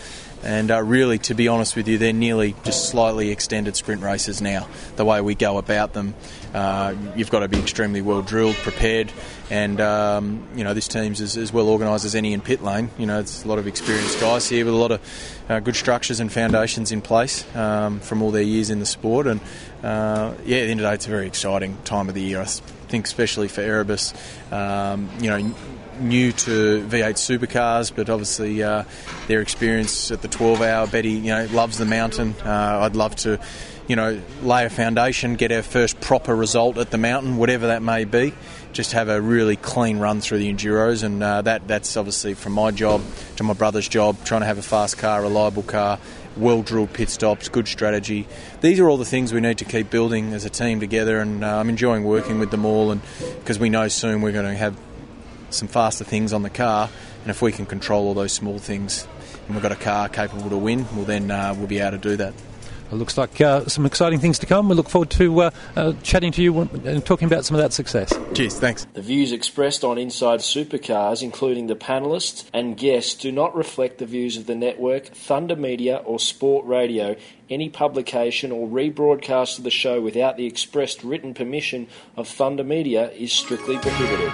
And 0.43 0.71
uh, 0.71 0.83
really, 0.83 1.19
to 1.19 1.35
be 1.35 1.49
honest 1.49 1.77
with 1.77 1.87
you, 1.87 1.99
they're 1.99 2.13
nearly 2.13 2.55
just 2.65 2.89
slightly 2.89 3.31
extended 3.31 3.77
sprint 3.77 4.03
races 4.03 4.41
now. 4.41 4.69
The 4.97 5.05
way 5.05 5.21
we 5.21 5.35
go 5.35 5.59
about 5.59 5.93
them, 5.93 6.15
uh, 6.55 6.95
you've 7.15 7.31
got 7.31 7.41
to 7.41 7.49
be 7.49 7.59
extremely 7.59 8.01
well 8.01 8.23
drilled, 8.23 8.57
prepared, 8.57 9.13
and 9.51 9.81
um, 9.81 10.49
you 10.55 10.65
know 10.65 10.73
this 10.73 10.89
team's 10.89 11.21
as, 11.21 11.37
as 11.37 11.53
well 11.53 11.69
organised 11.69 12.07
as 12.07 12.15
any 12.15 12.33
in 12.33 12.41
pit 12.41 12.63
lane. 12.63 12.91
You 12.97 13.07
know, 13.07 13.21
it's 13.21 13.45
a 13.45 13.49
lot 13.49 13.59
of 13.59 13.67
experienced 13.67 14.19
guys 14.19 14.49
here 14.49 14.65
with 14.65 14.73
a 14.73 14.77
lot 14.79 14.93
of 14.93 15.43
uh, 15.49 15.61
good 15.61 15.77
structures 15.77 16.21
and 16.21 16.33
foundations 16.33 16.91
in 16.91 17.03
place 17.03 17.45
um, 17.55 18.01
from 18.01 18.23
all 18.23 18.31
their 18.31 18.43
years 18.43 18.71
in 18.71 18.79
the 18.81 18.87
sport. 18.87 19.27
And 19.27 19.41
uh, 19.83 20.35
yeah, 20.47 20.59
at 20.59 20.65
the 20.65 20.71
end 20.71 20.81
of 20.81 20.85
the 20.85 20.89
day, 20.89 20.95
it's 20.95 21.07
a 21.07 21.11
very 21.11 21.27
exciting 21.27 21.77
time 21.85 22.09
of 22.09 22.15
the 22.15 22.23
year. 22.23 22.41
I 22.41 22.47
think, 22.47 23.07
especially 23.07 23.49
for 23.49 23.61
Erebus, 23.61 24.15
um, 24.51 25.11
you 25.21 25.29
know 25.29 25.55
new 26.01 26.33
to 26.33 26.83
V8 26.87 27.15
supercars, 27.15 27.93
but 27.95 28.11
obviously 28.11 28.63
uh, 28.63 28.85
their 29.29 29.41
experience 29.41 30.11
at 30.11 30.23
the 30.23 30.29
12 30.29 30.63
hour. 30.63 30.87
Betty, 30.87 31.11
you 31.11 31.31
know, 31.31 31.47
loves 31.53 31.79
the 31.79 31.85
mountain. 31.85 32.35
Uh, 32.45 32.81
I'd 32.83 32.97
love 32.97 33.17
to, 33.17 33.39
you 33.87 33.97
know, 33.97 34.21
lay 34.43 34.65
a 34.65 34.71
foundation, 34.71 35.37
get 35.37 35.53
our 35.53 35.63
first 35.63 36.01
proper 36.01 36.35
result 36.35 36.79
at 36.79 36.91
the 36.91 36.99
mountain, 36.99 37.37
whatever 37.37 37.69
that 37.69 37.83
may 37.83 38.05
be. 38.05 38.33
Just 38.73 38.93
have 38.93 39.09
a 39.09 39.21
really 39.21 39.57
clean 39.57 39.99
run 39.99 40.21
through 40.21 40.39
the 40.39 40.53
enduros, 40.53 41.03
and 41.03 41.23
uh, 41.23 41.43
that 41.43 41.67
that's 41.67 41.97
obviously 41.97 42.35
from 42.35 42.53
my 42.53 42.71
job 42.71 43.03
to 43.37 43.43
my 43.43 43.53
brother's 43.53 43.89
job, 43.89 44.17
trying 44.25 44.43
to 44.43 44.47
have 44.47 44.59
a 44.59 44.63
fast 44.63 44.97
car, 44.97 45.23
reliable 45.23 45.65
car, 45.65 45.99
well 46.37 46.63
drilled 46.63 46.93
pit 46.93 47.11
stops, 47.11 47.49
good 47.49 47.67
strategy. 47.67 48.29
These 48.61 48.79
are 48.79 48.89
all 48.89 48.97
the 48.97 49.05
things 49.05 49.33
we 49.33 49.41
need 49.41 49.59
to 49.59 49.65
keep 49.65 49.91
building 49.91 50.33
as 50.33 50.45
a 50.45 50.51
team 50.51 50.79
together, 50.79 51.19
and 51.19 51.45
uh, 51.45 51.59
I'm 51.59 51.69
enjoying 51.69 52.05
working 52.05 52.39
with 52.39 52.53
them 52.53 52.65
all, 52.65 52.93
and 52.93 53.01
because 53.41 53.59
we 53.59 53.71
know 53.71 53.89
soon 53.89 54.23
we're 54.23 54.33
going 54.33 54.47
to 54.47 54.55
have 54.55 54.77
some 55.51 55.69
faster 55.69 56.05
things 56.05 56.33
on 56.33 56.43
the 56.43 56.51
car, 56.51 56.89
and 57.23 57.31
if 57.31 57.43
we 57.43 57.53
can 57.53 57.67
control 57.67 58.07
all 58.07 58.15
those 58.15 58.33
small 58.33 58.59
things, 58.59 59.07
and 59.47 59.55
we've 59.55 59.63
got 59.63 59.73
a 59.73 59.77
car 59.77 60.09
capable 60.09 60.51
to 60.51 60.57
win, 60.57 60.87
well 60.95 61.05
then 61.05 61.31
uh, 61.31 61.55
we'll 61.57 61.67
be 61.67 61.79
able 61.79 61.93
to 61.93 61.99
do 61.99 62.17
that. 62.17 62.35
It 62.91 62.97
looks 62.97 63.17
like 63.17 63.41
uh, 63.41 63.67
some 63.67 63.87
exciting 63.87 64.19
things 64.19 64.41
to 64.41 64.47
come. 64.47 64.69
We 64.69 64.75
look 64.75 64.89
forward 64.89 65.11
to 65.11 65.43
uh, 65.43 65.51
uh, 65.77 65.93
chatting 66.03 66.33
to 66.33 66.43
you 66.43 66.63
and 66.63 67.07
talking 67.07 67.27
about 67.27 67.45
some 67.45 67.55
of 67.55 67.63
that 67.63 67.73
success. 67.73 68.13
Cheers, 68.35 68.59
thanks. 68.59 68.85
The 68.95 69.03
views 69.03 69.31
expressed 69.31 69.85
on 69.85 69.97
Inside 69.97 70.41
Supercars, 70.41 71.23
including 71.23 71.69
the 71.69 71.77
panellists 71.77 72.49
and 72.53 72.77
guests, 72.77 73.15
do 73.15 73.31
not 73.31 73.55
reflect 73.55 73.99
the 73.99 74.07
views 74.07 74.37
of 74.37 74.47
the 74.47 74.57
network, 74.57 75.07
Thunder 75.07 75.55
Media, 75.55 75.99
or 75.99 76.19
Sport 76.19 76.67
Radio. 76.67 77.15
Any 77.49 77.69
publication 77.69 78.51
or 78.51 78.67
rebroadcast 78.67 79.59
of 79.59 79.65
the 79.65 79.71
show 79.71 80.01
without 80.01 80.37
the 80.37 80.47
expressed 80.47 81.05
written 81.05 81.33
permission 81.33 81.87
of 82.17 82.27
Thunder 82.27 82.65
Media 82.65 83.11
is 83.13 83.33
strictly 83.33 83.79
prohibited. 83.79 84.33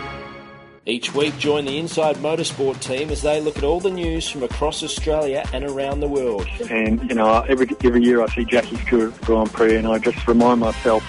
Each 0.89 1.13
week, 1.13 1.37
join 1.37 1.65
the 1.65 1.79
Inside 1.79 2.15
Motorsport 2.19 2.79
team 2.79 3.11
as 3.11 3.21
they 3.21 3.41
look 3.41 3.59
at 3.59 3.65
all 3.65 3.81
the 3.81 3.91
news 3.91 4.29
from 4.29 4.45
across 4.45 4.85
Australia 4.85 5.45
and 5.53 5.65
around 5.65 5.99
the 5.99 6.07
world. 6.07 6.47
And 6.71 7.03
you 7.11 7.17
know, 7.17 7.41
every 7.49 7.67
every 7.83 8.05
year 8.05 8.23
I 8.23 8.29
see 8.29 8.45
Jackie's 8.45 8.81
Stewart 8.83 9.21
Grand 9.23 9.53
Prix, 9.53 9.75
and 9.75 9.89
I 9.89 9.99
just 9.99 10.29
remind 10.29 10.61
myself 10.61 11.03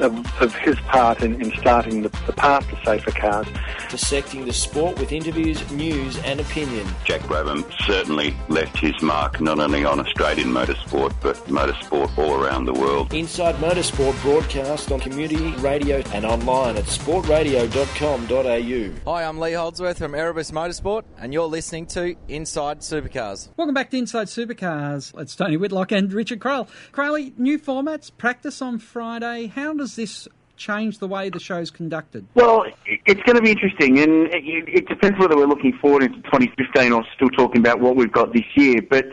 of, 0.00 0.42
of 0.42 0.54
his 0.56 0.78
part 0.80 1.22
in, 1.22 1.40
in 1.40 1.52
starting 1.58 2.02
the, 2.02 2.08
the 2.26 2.32
path 2.32 2.68
to 2.70 2.84
safer 2.84 3.10
cars. 3.10 3.46
Dissecting 3.90 4.44
the 4.44 4.52
sport 4.52 4.98
with 4.98 5.12
interviews, 5.12 5.68
news, 5.70 6.18
and 6.18 6.40
opinion. 6.40 6.86
Jack 7.04 7.20
Brabham 7.22 7.64
certainly 7.84 8.36
left 8.48 8.78
his 8.78 9.00
mark 9.02 9.40
not 9.40 9.58
only 9.58 9.84
on 9.84 10.00
Australian 10.00 10.48
motorsport 10.48 11.14
but 11.22 11.36
motorsport 11.46 12.16
all 12.18 12.34
around 12.34 12.66
the 12.66 12.72
world. 12.72 13.12
Inside 13.14 13.54
Motorsport 13.56 14.20
broadcast 14.22 14.92
on 14.92 15.00
community 15.00 15.50
radio 15.56 16.02
and 16.12 16.24
online 16.24 16.76
at 16.76 16.84
sportradio.com.au. 16.84 19.10
Hi, 19.10 19.24
I'm 19.24 19.38
Lee 19.38 19.52
Holdsworth 19.52 19.98
from 19.98 20.14
Erebus 20.14 20.50
Motorsport, 20.50 21.04
and 21.18 21.32
you're 21.32 21.46
listening 21.46 21.86
to 21.86 22.16
Inside 22.28 22.80
Supercars. 22.80 23.48
Welcome 23.56 23.74
back 23.74 23.90
to 23.90 23.96
Inside 23.96 24.26
Supercars. 24.26 25.18
It's 25.20 25.36
Tony 25.36 25.56
Whitlock 25.56 25.92
and 25.92 26.12
Richard 26.12 26.40
Craill. 26.40 26.68
Crailey, 26.92 27.36
new 27.38 27.58
formats, 27.58 28.10
practice 28.16 28.60
on 28.60 28.78
Friday. 28.78 29.46
How 29.46 29.72
does 29.74 29.85
this 29.94 30.26
change 30.56 30.98
the 30.98 31.06
way 31.06 31.28
the 31.28 31.38
show's 31.38 31.70
conducted? 31.70 32.26
Well, 32.34 32.64
it's 32.86 33.22
going 33.22 33.36
to 33.36 33.42
be 33.42 33.50
interesting, 33.50 33.98
and 33.98 34.28
it 34.32 34.88
depends 34.88 35.18
whether 35.18 35.36
we're 35.36 35.46
looking 35.46 35.76
forward 35.78 36.02
into 36.02 36.20
2015 36.22 36.92
or 36.92 37.04
still 37.14 37.28
talking 37.30 37.60
about 37.60 37.80
what 37.80 37.94
we've 37.94 38.10
got 38.10 38.32
this 38.32 38.44
year. 38.56 38.80
But 38.82 39.06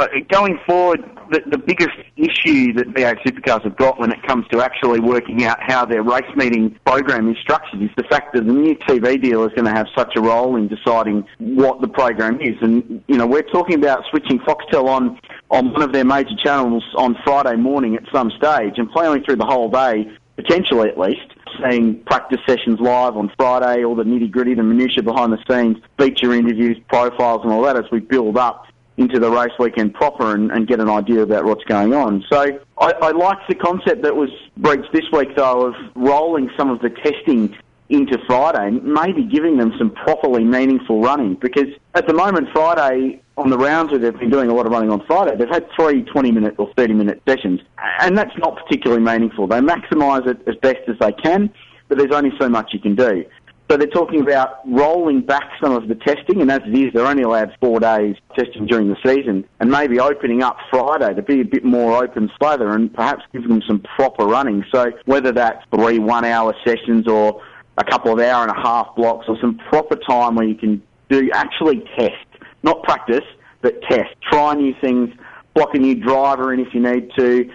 uh, 0.00 0.06
going 0.30 0.58
forward, 0.66 1.04
the, 1.30 1.42
the 1.50 1.58
biggest 1.58 1.96
issue 2.16 2.72
that 2.72 2.88
V8 2.88 3.22
Supercars 3.22 3.62
have 3.64 3.76
got 3.76 4.00
when 4.00 4.10
it 4.10 4.22
comes 4.22 4.46
to 4.48 4.62
actually 4.62 4.98
working 4.98 5.44
out 5.44 5.58
how 5.60 5.84
their 5.84 6.02
race 6.02 6.24
meeting 6.36 6.74
program 6.86 7.30
is 7.30 7.36
structured 7.42 7.82
is 7.82 7.90
the 7.96 8.04
fact 8.04 8.32
that 8.32 8.46
the 8.46 8.52
new 8.52 8.74
TV 8.76 9.20
deal 9.20 9.44
is 9.44 9.52
going 9.52 9.66
to 9.66 9.72
have 9.72 9.86
such 9.94 10.16
a 10.16 10.20
role 10.20 10.56
in 10.56 10.68
deciding 10.68 11.26
what 11.38 11.82
the 11.82 11.88
program 11.88 12.40
is. 12.40 12.56
And, 12.62 13.04
you 13.08 13.16
know, 13.16 13.26
we're 13.26 13.42
talking 13.42 13.74
about 13.74 14.04
switching 14.10 14.38
Foxtel 14.38 14.86
on 14.86 15.20
on 15.50 15.72
one 15.72 15.82
of 15.82 15.92
their 15.92 16.04
major 16.04 16.36
channels 16.42 16.84
on 16.96 17.16
Friday 17.24 17.56
morning 17.56 17.96
at 17.96 18.04
some 18.12 18.30
stage 18.30 18.74
and 18.76 18.90
playing 18.90 19.22
through 19.24 19.36
the 19.36 19.44
whole 19.44 19.68
day, 19.68 20.08
potentially 20.36 20.88
at 20.88 20.96
least, 20.96 21.26
seeing 21.60 22.00
practice 22.04 22.38
sessions 22.46 22.78
live 22.80 23.16
on 23.16 23.32
Friday, 23.36 23.84
all 23.84 23.96
the 23.96 24.04
nitty 24.04 24.30
gritty, 24.30 24.54
the 24.54 24.62
minutiae 24.62 25.02
behind 25.02 25.32
the 25.32 25.38
scenes, 25.50 25.76
feature 25.98 26.32
interviews, 26.32 26.78
profiles, 26.88 27.42
and 27.42 27.52
all 27.52 27.62
that 27.62 27.76
as 27.76 27.84
we 27.90 27.98
build 27.98 28.38
up 28.38 28.64
into 29.00 29.18
the 29.18 29.30
race 29.30 29.52
weekend 29.58 29.94
proper 29.94 30.34
and, 30.34 30.52
and 30.52 30.68
get 30.68 30.78
an 30.78 30.90
idea 30.90 31.22
about 31.22 31.44
what's 31.46 31.64
going 31.64 31.94
on. 31.94 32.22
So 32.30 32.60
I, 32.78 32.92
I 33.00 33.10
like 33.12 33.38
the 33.48 33.54
concept 33.54 34.02
that 34.02 34.14
was 34.14 34.28
breached 34.58 34.92
this 34.92 35.06
week, 35.10 35.34
though, 35.36 35.68
of 35.68 35.74
rolling 35.94 36.50
some 36.56 36.68
of 36.68 36.80
the 36.80 36.90
testing 36.90 37.56
into 37.88 38.18
Friday, 38.26 38.78
maybe 38.82 39.24
giving 39.24 39.56
them 39.56 39.72
some 39.78 39.90
properly 39.90 40.44
meaningful 40.44 41.00
running. 41.00 41.34
Because 41.34 41.68
at 41.94 42.06
the 42.06 42.12
moment, 42.12 42.48
Friday, 42.52 43.22
on 43.38 43.48
the 43.48 43.56
rounds 43.56 43.90
where 43.90 43.98
they've 43.98 44.18
been 44.18 44.30
doing 44.30 44.50
a 44.50 44.54
lot 44.54 44.66
of 44.66 44.72
running 44.72 44.90
on 44.90 45.04
Friday, 45.06 45.34
they've 45.34 45.48
had 45.48 45.66
three 45.74 46.02
20 46.02 46.30
minute 46.30 46.54
or 46.58 46.70
30 46.76 46.92
minute 46.92 47.22
sessions. 47.26 47.60
And 48.00 48.16
that's 48.18 48.36
not 48.36 48.56
particularly 48.56 49.02
meaningful. 49.02 49.46
They 49.46 49.60
maximise 49.60 50.26
it 50.26 50.46
as 50.46 50.56
best 50.56 50.88
as 50.88 50.98
they 51.00 51.12
can, 51.12 51.50
but 51.88 51.96
there's 51.96 52.12
only 52.12 52.32
so 52.38 52.50
much 52.50 52.74
you 52.74 52.80
can 52.80 52.94
do. 52.94 53.24
So 53.70 53.76
they're 53.76 53.86
talking 53.86 54.20
about 54.20 54.68
rolling 54.68 55.20
back 55.20 55.48
some 55.62 55.72
of 55.72 55.86
the 55.86 55.94
testing, 55.94 56.40
and 56.40 56.50
as 56.50 56.60
it 56.66 56.76
is, 56.76 56.92
they're 56.92 57.06
only 57.06 57.22
allowed 57.22 57.56
four 57.60 57.78
days 57.78 58.16
testing 58.36 58.66
during 58.66 58.88
the 58.88 58.96
season, 59.06 59.44
and 59.60 59.70
maybe 59.70 60.00
opening 60.00 60.42
up 60.42 60.56
Friday 60.70 61.14
to 61.14 61.22
be 61.22 61.40
a 61.40 61.44
bit 61.44 61.64
more 61.64 62.02
open 62.02 62.28
slather 62.36 62.70
and 62.70 62.92
perhaps 62.92 63.22
give 63.32 63.46
them 63.46 63.62
some 63.68 63.78
proper 63.96 64.24
running. 64.24 64.64
So 64.72 64.90
whether 65.04 65.30
that's 65.30 65.64
three 65.72 66.00
one-hour 66.00 66.56
sessions 66.66 67.06
or 67.06 67.40
a 67.78 67.84
couple 67.84 68.12
of 68.12 68.18
hour 68.18 68.42
and 68.42 68.50
a 68.50 68.60
half 68.60 68.96
blocks 68.96 69.26
or 69.28 69.38
some 69.40 69.56
proper 69.68 69.94
time 69.94 70.34
where 70.34 70.48
you 70.48 70.56
can 70.56 70.82
do 71.08 71.30
actually 71.32 71.84
test, 71.96 72.42
not 72.64 72.82
practice, 72.82 73.24
but 73.62 73.80
test. 73.82 74.10
Try 74.32 74.54
new 74.54 74.74
things, 74.80 75.10
block 75.54 75.76
a 75.76 75.78
new 75.78 75.94
driver 75.94 76.52
in 76.52 76.58
if 76.58 76.74
you 76.74 76.80
need 76.80 77.08
to, 77.16 77.48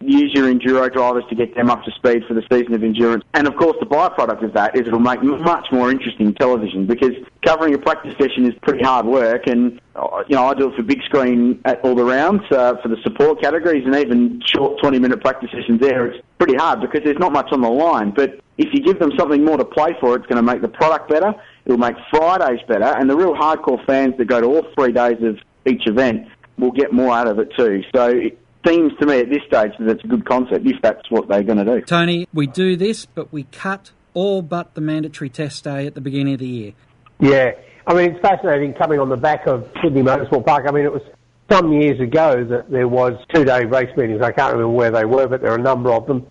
use 0.00 0.32
your 0.34 0.52
enduro 0.52 0.92
drivers 0.92 1.24
to 1.28 1.34
get 1.34 1.54
them 1.54 1.70
up 1.70 1.84
to 1.84 1.90
speed 1.92 2.24
for 2.26 2.34
the 2.34 2.42
season 2.50 2.74
of 2.74 2.82
endurance. 2.82 3.24
And 3.34 3.46
of 3.46 3.56
course, 3.56 3.76
the 3.80 3.86
byproduct 3.86 4.44
of 4.44 4.52
that 4.54 4.76
is 4.76 4.86
it'll 4.86 4.98
make 4.98 5.22
much 5.22 5.66
more 5.70 5.90
interesting 5.90 6.34
television 6.34 6.86
because 6.86 7.12
covering 7.44 7.74
a 7.74 7.78
practice 7.78 8.14
session 8.18 8.46
is 8.46 8.54
pretty 8.62 8.82
hard 8.84 9.06
work. 9.06 9.46
And 9.46 9.80
uh, 9.94 10.24
you 10.28 10.36
know, 10.36 10.46
I 10.46 10.54
do 10.54 10.70
it 10.70 10.76
for 10.76 10.82
big 10.82 11.02
screen 11.04 11.60
at 11.64 11.80
all 11.82 11.94
the 11.94 12.04
rounds 12.04 12.42
uh, 12.50 12.74
for 12.82 12.88
the 12.88 12.96
support 13.02 13.40
categories 13.40 13.84
and 13.84 13.94
even 13.94 14.42
short 14.44 14.80
20 14.80 14.98
minute 14.98 15.20
practice 15.20 15.50
sessions 15.52 15.80
there. 15.80 16.06
It's 16.06 16.26
pretty 16.38 16.56
hard 16.56 16.80
because 16.80 17.02
there's 17.04 17.18
not 17.18 17.32
much 17.32 17.52
on 17.52 17.60
the 17.60 17.70
line. 17.70 18.10
But 18.10 18.40
if 18.58 18.72
you 18.72 18.80
give 18.80 18.98
them 18.98 19.12
something 19.18 19.44
more 19.44 19.56
to 19.56 19.64
play 19.64 19.96
for, 20.00 20.16
it's 20.16 20.26
going 20.26 20.36
to 20.36 20.42
make 20.42 20.62
the 20.62 20.68
product 20.68 21.08
better. 21.08 21.34
It'll 21.64 21.78
make 21.78 21.96
Fridays 22.10 22.60
better, 22.68 22.84
and 22.84 23.10
the 23.10 23.16
real 23.16 23.34
hardcore 23.34 23.84
fans 23.86 24.14
that 24.18 24.26
go 24.26 24.40
to 24.40 24.46
all 24.46 24.66
three 24.74 24.92
days 24.92 25.22
of 25.22 25.38
each 25.66 25.86
event 25.86 26.28
will 26.58 26.70
get 26.70 26.92
more 26.92 27.12
out 27.14 27.26
of 27.26 27.38
it 27.38 27.52
too. 27.56 27.82
So 27.94 28.30
seems 28.66 28.92
to 28.98 29.06
me 29.06 29.20
at 29.20 29.30
this 29.30 29.42
stage 29.46 29.72
that 29.78 29.88
it's 29.88 30.04
a 30.04 30.08
good 30.08 30.24
concept 30.24 30.66
if 30.66 30.80
that's 30.82 31.10
what 31.10 31.28
they're 31.28 31.42
going 31.42 31.58
to 31.58 31.64
do. 31.64 31.80
Tony, 31.82 32.26
we 32.32 32.46
do 32.46 32.76
this, 32.76 33.06
but 33.06 33.32
we 33.32 33.44
cut 33.44 33.92
all 34.14 34.42
but 34.42 34.74
the 34.74 34.80
mandatory 34.80 35.28
test 35.28 35.64
day 35.64 35.86
at 35.86 35.94
the 35.94 36.00
beginning 36.00 36.34
of 36.34 36.40
the 36.40 36.48
year. 36.48 36.72
Yeah, 37.20 37.52
I 37.86 37.94
mean, 37.94 38.12
it's 38.12 38.20
fascinating 38.20 38.74
coming 38.74 38.98
on 38.98 39.08
the 39.08 39.16
back 39.16 39.46
of 39.46 39.70
Sydney 39.82 40.02
Motorsport 40.02 40.44
Park. 40.44 40.66
I 40.68 40.72
mean, 40.72 40.84
it 40.84 40.92
was 40.92 41.02
some 41.50 41.72
years 41.72 42.00
ago 42.00 42.44
that 42.44 42.70
there 42.70 42.88
was 42.88 43.12
two-day 43.32 43.64
race 43.66 43.94
meetings. 43.96 44.20
I 44.22 44.32
can't 44.32 44.52
remember 44.52 44.74
where 44.74 44.90
they 44.90 45.04
were, 45.04 45.28
but 45.28 45.42
there 45.42 45.52
are 45.52 45.58
a 45.58 45.62
number 45.62 45.92
of 45.92 46.06
them. 46.06 46.26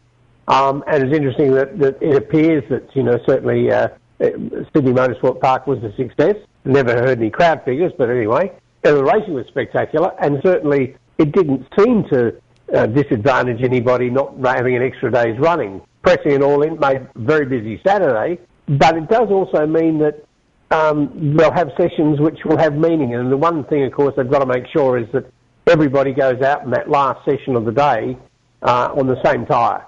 Um, 0.47 0.83
and 0.87 1.03
it's 1.03 1.15
interesting 1.15 1.53
that, 1.53 1.79
that 1.79 2.01
it 2.01 2.15
appears 2.15 2.63
that, 2.69 2.95
you 2.95 3.03
know, 3.03 3.17
certainly 3.25 3.71
uh, 3.71 3.87
Sydney 4.19 4.91
Motorsport 4.91 5.39
Park 5.39 5.65
was 5.65 5.81
a 5.83 5.95
success. 5.95 6.35
Never 6.65 6.91
heard 6.91 7.19
any 7.19 7.29
crowd 7.29 7.63
figures, 7.63 7.93
but 7.97 8.09
anyway, 8.09 8.51
and 8.83 8.97
the 8.97 9.03
racing 9.03 9.33
was 9.33 9.45
spectacular, 9.47 10.11
and 10.21 10.39
certainly 10.43 10.95
it 11.17 11.31
didn't 11.31 11.65
seem 11.77 12.03
to 12.11 12.41
uh, 12.73 12.87
disadvantage 12.87 13.61
anybody 13.63 14.09
not 14.09 14.35
having 14.43 14.75
an 14.75 14.83
extra 14.83 15.11
day's 15.11 15.37
running. 15.39 15.81
Pressing 16.01 16.33
it 16.33 16.41
all 16.41 16.61
in 16.61 16.79
made 16.79 16.97
a 16.97 17.09
very 17.15 17.45
busy 17.45 17.81
Saturday, 17.85 18.39
but 18.67 18.97
it 18.97 19.07
does 19.09 19.29
also 19.29 19.65
mean 19.65 19.99
that 19.99 20.25
um, 20.71 21.35
they'll 21.37 21.53
have 21.53 21.69
sessions 21.77 22.19
which 22.19 22.39
will 22.45 22.57
have 22.57 22.73
meaning. 22.73 23.15
And 23.15 23.31
the 23.31 23.37
one 23.37 23.63
thing, 23.65 23.83
of 23.85 23.93
course, 23.93 24.13
they've 24.17 24.29
got 24.29 24.39
to 24.39 24.45
make 24.45 24.65
sure 24.75 24.97
is 24.97 25.07
that 25.13 25.31
everybody 25.67 26.13
goes 26.13 26.41
out 26.41 26.63
in 26.63 26.71
that 26.71 26.89
last 26.89 27.23
session 27.25 27.55
of 27.55 27.65
the 27.65 27.71
day 27.71 28.17
uh, 28.61 28.89
on 28.95 29.07
the 29.07 29.21
same 29.23 29.45
tyre, 29.45 29.85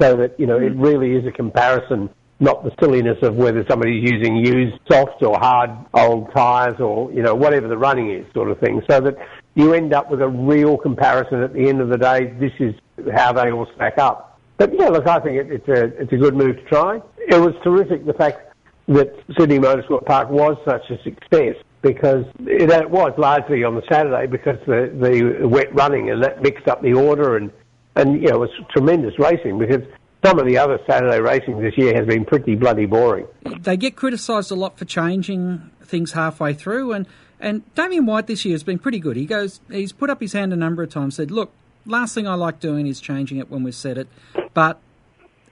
so 0.00 0.16
that 0.16 0.38
you 0.38 0.46
know 0.46 0.56
it 0.56 0.74
really 0.76 1.16
is 1.16 1.26
a 1.26 1.32
comparison, 1.32 2.08
not 2.40 2.64
the 2.64 2.72
silliness 2.80 3.18
of 3.22 3.34
whether 3.34 3.64
somebody's 3.68 4.08
using 4.10 4.36
used 4.36 4.76
soft 4.90 5.22
or 5.22 5.38
hard 5.38 5.70
old 5.94 6.32
tyres 6.34 6.80
or 6.80 7.12
you 7.12 7.22
know 7.22 7.34
whatever 7.34 7.68
the 7.68 7.78
running 7.78 8.10
is, 8.10 8.26
sort 8.34 8.50
of 8.50 8.58
thing. 8.60 8.82
So 8.88 9.00
that 9.00 9.16
you 9.54 9.72
end 9.72 9.92
up 9.92 10.10
with 10.10 10.20
a 10.20 10.28
real 10.28 10.76
comparison 10.76 11.42
at 11.42 11.52
the 11.52 11.68
end 11.68 11.80
of 11.80 11.88
the 11.88 11.98
day. 11.98 12.34
This 12.38 12.52
is 12.58 12.74
how 13.14 13.32
they 13.32 13.50
all 13.50 13.66
stack 13.74 13.98
up. 13.98 14.40
But 14.56 14.72
yeah, 14.78 14.88
look, 14.88 15.06
I 15.06 15.20
think 15.20 15.36
it, 15.36 15.52
it's 15.52 15.68
a 15.68 15.84
it's 16.00 16.12
a 16.12 16.16
good 16.16 16.34
move 16.34 16.56
to 16.56 16.64
try. 16.64 17.00
It 17.18 17.40
was 17.40 17.54
terrific 17.62 18.06
the 18.06 18.14
fact 18.14 18.54
that 18.88 19.14
Sydney 19.38 19.58
Motorsport 19.58 20.04
Park 20.06 20.30
was 20.30 20.56
such 20.64 20.90
a 20.90 21.02
success 21.02 21.56
because 21.82 22.24
it, 22.40 22.70
it 22.70 22.90
was 22.90 23.12
largely 23.18 23.64
on 23.64 23.74
the 23.74 23.82
Saturday 23.90 24.26
because 24.26 24.58
the 24.66 24.92
the 25.00 25.48
wet 25.48 25.74
running 25.74 26.10
and 26.10 26.22
that 26.22 26.42
mixed 26.42 26.68
up 26.68 26.82
the 26.82 26.92
order 26.92 27.36
and 27.36 27.50
and 27.96 28.22
you 28.22 28.28
know 28.28 28.36
it 28.36 28.40
was 28.40 28.50
tremendous 28.72 29.18
racing 29.18 29.58
because 29.58 29.82
some 30.24 30.38
of 30.38 30.46
the 30.46 30.56
other 30.56 30.78
Saturday 30.88 31.20
racing 31.20 31.60
this 31.60 31.76
year 31.76 31.94
has 31.94 32.06
been 32.06 32.24
pretty 32.24 32.54
bloody 32.54 32.86
boring. 32.86 33.26
They 33.60 33.76
get 33.76 33.94
criticised 33.94 34.50
a 34.50 34.54
lot 34.54 34.78
for 34.78 34.84
changing 34.86 35.70
things 35.82 36.12
halfway 36.12 36.54
through, 36.54 36.92
and, 36.92 37.06
and 37.40 37.62
Damien 37.74 38.06
White 38.06 38.26
this 38.26 38.44
year 38.44 38.54
has 38.54 38.62
been 38.62 38.78
pretty 38.78 38.98
good. 38.98 39.16
He 39.16 39.26
goes, 39.26 39.60
he's 39.70 39.92
put 39.92 40.10
up 40.10 40.20
his 40.20 40.32
hand 40.32 40.52
a 40.52 40.56
number 40.56 40.82
of 40.82 40.90
times, 40.90 41.16
said, 41.16 41.30
look, 41.30 41.52
last 41.86 42.14
thing 42.14 42.26
I 42.26 42.34
like 42.34 42.60
doing 42.60 42.86
is 42.86 43.00
changing 43.00 43.38
it 43.38 43.50
when 43.50 43.62
we've 43.62 43.74
said 43.74 43.98
it, 43.98 44.08
but 44.54 44.80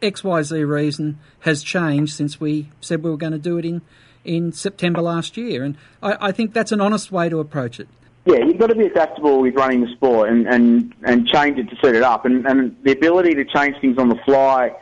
XYZ 0.01 0.69
reason 0.69 1.19
has 1.41 1.62
changed 1.62 2.15
since 2.15 2.41
we 2.41 2.69
said 2.81 3.03
we 3.03 3.11
were 3.11 3.17
going 3.17 3.33
to 3.33 3.39
do 3.39 3.59
it 3.59 3.65
in, 3.65 3.83
in 4.25 4.53
September 4.53 5.01
last 5.01 5.37
year. 5.37 5.62
And 5.62 5.77
I, 6.03 6.29
I 6.29 6.33
think 6.33 6.53
that's 6.53 6.73
an 6.73 6.81
honest 6.81 7.12
way 7.12 7.29
to 7.29 7.39
approach 7.39 7.79
it. 7.79 7.89
Yeah, 8.25 8.39
you've 8.39 8.59
got 8.59 8.69
to 8.69 8.77
be 8.77 8.87
adaptable 8.87 9.41
with 9.41 9.55
running 9.55 9.81
the 9.81 9.93
sport 9.93 10.29
and, 10.29 10.47
and, 10.47 10.95
and 11.03 11.27
change 11.27 11.59
it 11.59 11.69
to 11.71 11.77
suit 11.83 11.97
it 11.97 12.03
up. 12.03 12.25
And, 12.25 12.47
and 12.47 12.77
the 12.85 12.93
ability 12.93 13.35
to 13.35 13.45
change 13.45 13.77
things 13.81 13.99
on 13.99 14.09
the 14.09 14.19
fly 14.25 14.73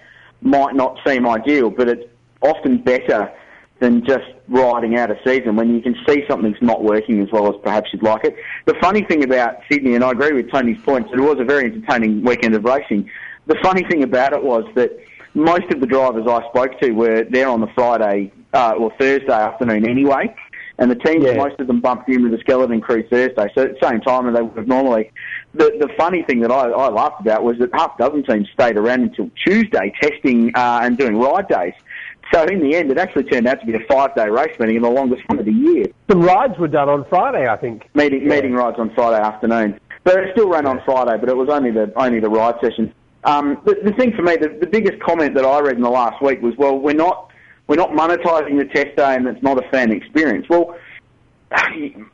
might 0.42 0.74
not 0.74 0.98
seem 1.06 1.26
ideal, 1.26 1.70
but 1.70 1.88
it's 1.88 2.04
often 2.42 2.78
better 2.82 3.32
than 3.80 4.04
just 4.04 4.26
riding 4.48 4.96
out 4.96 5.10
a 5.10 5.18
season 5.26 5.56
when 5.56 5.74
you 5.74 5.80
can 5.80 5.96
see 6.06 6.22
something's 6.28 6.60
not 6.60 6.84
working 6.84 7.20
as 7.20 7.28
well 7.32 7.48
as 7.48 7.60
perhaps 7.62 7.90
you'd 7.92 8.02
like 8.02 8.24
it. 8.24 8.36
The 8.66 8.74
funny 8.80 9.02
thing 9.02 9.24
about 9.24 9.56
Sydney, 9.70 9.94
and 9.94 10.04
I 10.04 10.12
agree 10.12 10.32
with 10.32 10.50
Tony's 10.50 10.80
point, 10.82 11.10
that 11.10 11.18
it 11.18 11.22
was 11.22 11.38
a 11.40 11.44
very 11.44 11.64
entertaining 11.64 12.22
weekend 12.22 12.54
of 12.54 12.64
racing. 12.64 13.10
The 13.46 13.56
funny 13.62 13.82
thing 13.84 14.02
about 14.02 14.34
it 14.34 14.44
was 14.44 14.64
that 14.74 14.92
most 15.34 15.72
of 15.72 15.80
the 15.80 15.86
drivers 15.86 16.26
I 16.28 16.46
spoke 16.50 16.78
to 16.80 16.90
were 16.92 17.24
there 17.24 17.48
on 17.48 17.60
the 17.60 17.68
Friday 17.74 18.32
uh, 18.52 18.74
or 18.78 18.92
Thursday 18.98 19.32
afternoon 19.32 19.88
anyway, 19.88 20.34
and 20.78 20.90
the 20.90 20.96
teams, 20.96 21.24
most 21.36 21.58
of 21.58 21.66
them 21.66 21.80
bumped 21.80 22.08
in 22.08 22.22
with 22.22 22.32
the 22.32 22.38
skeleton 22.38 22.80
crew 22.80 23.06
Thursday, 23.08 23.50
so 23.54 23.62
at 23.62 23.80
the 23.80 23.86
same 23.86 24.00
time 24.00 24.28
as 24.28 24.34
they 24.34 24.42
would 24.42 24.56
have 24.56 24.66
normally. 24.66 25.10
The, 25.54 25.76
the 25.78 25.88
funny 25.96 26.22
thing 26.22 26.40
that 26.40 26.50
I, 26.50 26.68
I 26.70 26.88
laughed 26.88 27.20
about 27.20 27.44
was 27.44 27.58
that 27.58 27.70
half 27.74 27.94
a 27.98 27.98
dozen 27.98 28.24
teams 28.24 28.48
stayed 28.52 28.76
around 28.76 29.02
until 29.02 29.30
Tuesday 29.46 29.92
testing 30.00 30.52
uh, 30.54 30.80
and 30.82 30.96
doing 30.96 31.18
ride 31.18 31.48
days. 31.48 31.74
So 32.32 32.44
in 32.44 32.60
the 32.60 32.76
end, 32.76 32.90
it 32.90 32.98
actually 32.98 33.24
turned 33.24 33.46
out 33.46 33.60
to 33.60 33.66
be 33.66 33.74
a 33.74 33.80
five-day 33.88 34.28
race 34.28 34.56
meeting 34.60 34.76
and 34.76 34.84
the 34.84 34.90
longest 34.90 35.22
one 35.28 35.38
of 35.38 35.44
the 35.44 35.52
year. 35.52 35.86
Some 36.08 36.22
rides 36.22 36.56
were 36.58 36.68
done 36.68 36.88
on 36.88 37.04
Friday, 37.08 37.48
I 37.48 37.56
think. 37.56 37.88
Meeting 37.94 38.26
meeting 38.28 38.52
rides 38.52 38.76
on 38.78 38.94
Friday 38.94 39.22
afternoon, 39.22 39.80
but 40.04 40.16
it 40.16 40.28
still 40.32 40.48
ran 40.48 40.66
on 40.66 40.80
Friday. 40.84 41.18
But 41.18 41.28
it 41.28 41.36
was 41.36 41.48
only 41.48 41.70
the 41.70 41.92
only 41.96 42.20
the 42.20 42.30
ride 42.30 42.54
session. 42.62 42.94
Um, 43.24 43.60
the, 43.64 43.76
the 43.84 43.92
thing 43.92 44.12
for 44.16 44.22
me, 44.22 44.36
the, 44.36 44.48
the 44.60 44.66
biggest 44.66 45.00
comment 45.02 45.34
that 45.34 45.44
I 45.44 45.60
read 45.60 45.76
in 45.76 45.82
the 45.82 45.90
last 45.90 46.22
week 46.22 46.40
was, 46.40 46.54
well, 46.56 46.78
we're 46.78 46.94
not 46.94 47.30
we're 47.66 47.76
not 47.76 47.90
monetising 47.90 48.58
the 48.58 48.64
test 48.72 48.96
day, 48.96 49.14
and 49.14 49.26
it's 49.26 49.42
not 49.42 49.62
a 49.62 49.68
fan 49.70 49.92
experience. 49.92 50.46
Well, 50.48 50.76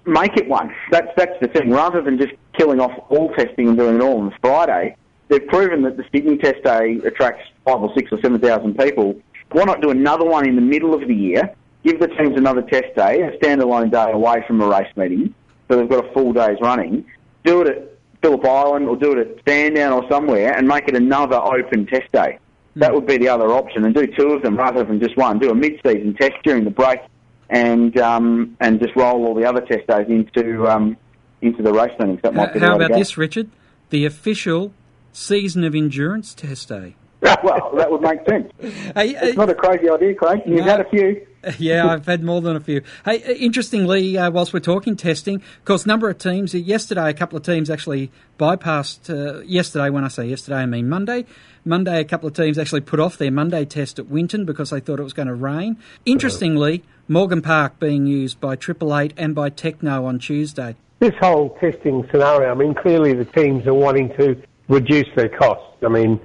make 0.06 0.36
it 0.36 0.48
one. 0.48 0.74
That's 0.90 1.08
that's 1.16 1.38
the 1.40 1.48
thing. 1.48 1.70
Rather 1.70 2.00
than 2.00 2.18
just 2.18 2.32
killing 2.56 2.80
off 2.80 2.92
all 3.10 3.32
testing 3.34 3.68
and 3.68 3.76
doing 3.76 3.96
it 3.96 4.02
all 4.02 4.20
on 4.20 4.34
Friday, 4.40 4.96
they've 5.28 5.46
proven 5.46 5.82
that 5.82 5.96
the 5.96 6.04
Sydney 6.12 6.38
Test 6.38 6.62
Day 6.64 7.00
attracts 7.04 7.44
five 7.64 7.80
or 7.80 7.92
six 7.94 8.10
or 8.12 8.20
seven 8.20 8.40
thousand 8.40 8.78
people. 8.78 9.20
Why 9.52 9.64
not 9.64 9.80
do 9.80 9.90
another 9.90 10.24
one 10.24 10.48
in 10.48 10.56
the 10.56 10.62
middle 10.62 10.94
of 10.94 11.06
the 11.06 11.14
year? 11.14 11.54
Give 11.84 12.00
the 12.00 12.08
teams 12.08 12.36
another 12.36 12.62
test 12.62 12.94
day, 12.96 13.22
a 13.22 13.36
standalone 13.38 13.90
day 13.90 14.10
away 14.10 14.42
from 14.46 14.60
a 14.60 14.68
race 14.68 14.90
meeting, 14.96 15.34
so 15.68 15.76
they've 15.76 15.88
got 15.88 16.04
a 16.04 16.12
full 16.12 16.32
day's 16.32 16.58
running. 16.60 17.04
Do 17.44 17.62
it 17.62 17.68
at 17.68 17.92
Phillip 18.22 18.44
Island 18.44 18.88
or 18.88 18.96
do 18.96 19.12
it 19.12 19.18
at 19.18 19.36
Sandown 19.46 19.92
or 19.92 20.08
somewhere, 20.10 20.56
and 20.56 20.66
make 20.66 20.88
it 20.88 20.96
another 20.96 21.36
open 21.36 21.86
test 21.86 22.10
day. 22.12 22.38
That 22.74 22.92
would 22.92 23.06
be 23.06 23.16
the 23.18 23.28
other 23.28 23.46
option, 23.52 23.84
and 23.84 23.94
do 23.94 24.06
two 24.06 24.32
of 24.32 24.42
them 24.42 24.56
rather 24.56 24.84
than 24.84 25.00
just 25.00 25.16
one. 25.16 25.38
Do 25.38 25.50
a 25.50 25.54
mid-season 25.54 26.14
test 26.14 26.34
during 26.44 26.64
the 26.64 26.70
break, 26.70 27.00
and 27.48 27.96
um, 27.98 28.56
and 28.60 28.80
just 28.80 28.94
roll 28.96 29.24
all 29.26 29.34
the 29.34 29.44
other 29.44 29.60
test 29.60 29.86
days 29.86 30.06
into 30.08 30.66
um, 30.66 30.96
into 31.40 31.62
the 31.62 31.72
race 31.72 31.92
meetings. 31.98 32.20
That 32.22 32.34
might 32.34 32.52
be 32.52 32.58
the 32.58 32.66
How 32.66 32.76
about 32.76 32.92
this, 32.92 33.16
Richard? 33.16 33.48
The 33.90 34.04
official 34.04 34.74
season 35.12 35.64
of 35.64 35.74
endurance 35.74 36.34
test 36.34 36.68
day. 36.68 36.96
well, 37.42 37.72
that 37.76 37.90
would 37.90 38.02
make 38.02 38.20
sense. 38.28 38.52
it's 38.60 39.36
not 39.36 39.48
a 39.48 39.54
crazy 39.54 39.88
idea, 39.88 40.14
Craig. 40.14 40.42
You've 40.46 40.64
had 40.64 40.80
a 40.80 40.88
few. 40.90 41.26
yeah, 41.58 41.86
I've 41.86 42.06
had 42.06 42.22
more 42.22 42.40
than 42.40 42.56
a 42.56 42.60
few. 42.60 42.82
Hey, 43.04 43.22
uh, 43.22 43.30
interestingly, 43.32 44.18
uh, 44.18 44.30
whilst 44.30 44.52
we're 44.52 44.60
talking 44.60 44.96
testing, 44.96 45.36
of 45.36 45.64
course, 45.64 45.86
number 45.86 46.08
of 46.08 46.18
teams. 46.18 46.54
uh, 46.54 46.58
Yesterday, 46.58 47.08
a 47.08 47.14
couple 47.14 47.36
of 47.36 47.44
teams 47.44 47.70
actually 47.70 48.10
bypassed. 48.38 49.08
Uh, 49.10 49.42
yesterday, 49.42 49.90
when 49.90 50.04
I 50.04 50.08
say 50.08 50.26
yesterday, 50.26 50.58
I 50.58 50.66
mean 50.66 50.88
Monday. 50.88 51.24
Monday, 51.64 52.00
a 52.00 52.04
couple 52.04 52.28
of 52.28 52.34
teams 52.34 52.58
actually 52.58 52.80
put 52.80 53.00
off 53.00 53.18
their 53.18 53.30
Monday 53.30 53.64
test 53.64 53.98
at 53.98 54.06
Winton 54.06 54.44
because 54.44 54.70
they 54.70 54.80
thought 54.80 55.00
it 55.00 55.04
was 55.04 55.12
going 55.12 55.28
to 55.28 55.34
rain. 55.34 55.76
Interestingly, 56.04 56.84
Morgan 57.08 57.42
Park 57.42 57.78
being 57.80 58.06
used 58.06 58.40
by 58.40 58.56
Triple 58.56 58.96
Eight 58.96 59.12
and 59.16 59.34
by 59.34 59.50
Tekno 59.50 60.04
on 60.04 60.18
Tuesday. 60.18 60.76
This 61.00 61.14
whole 61.20 61.50
testing 61.60 62.06
scenario, 62.10 62.50
I 62.50 62.54
mean, 62.54 62.74
clearly 62.74 63.14
the 63.14 63.24
teams 63.24 63.66
are 63.66 63.74
wanting 63.74 64.08
to 64.18 64.40
reduce 64.68 65.08
their 65.14 65.28
costs. 65.28 65.76
I 65.84 65.88
mean, 65.88 66.20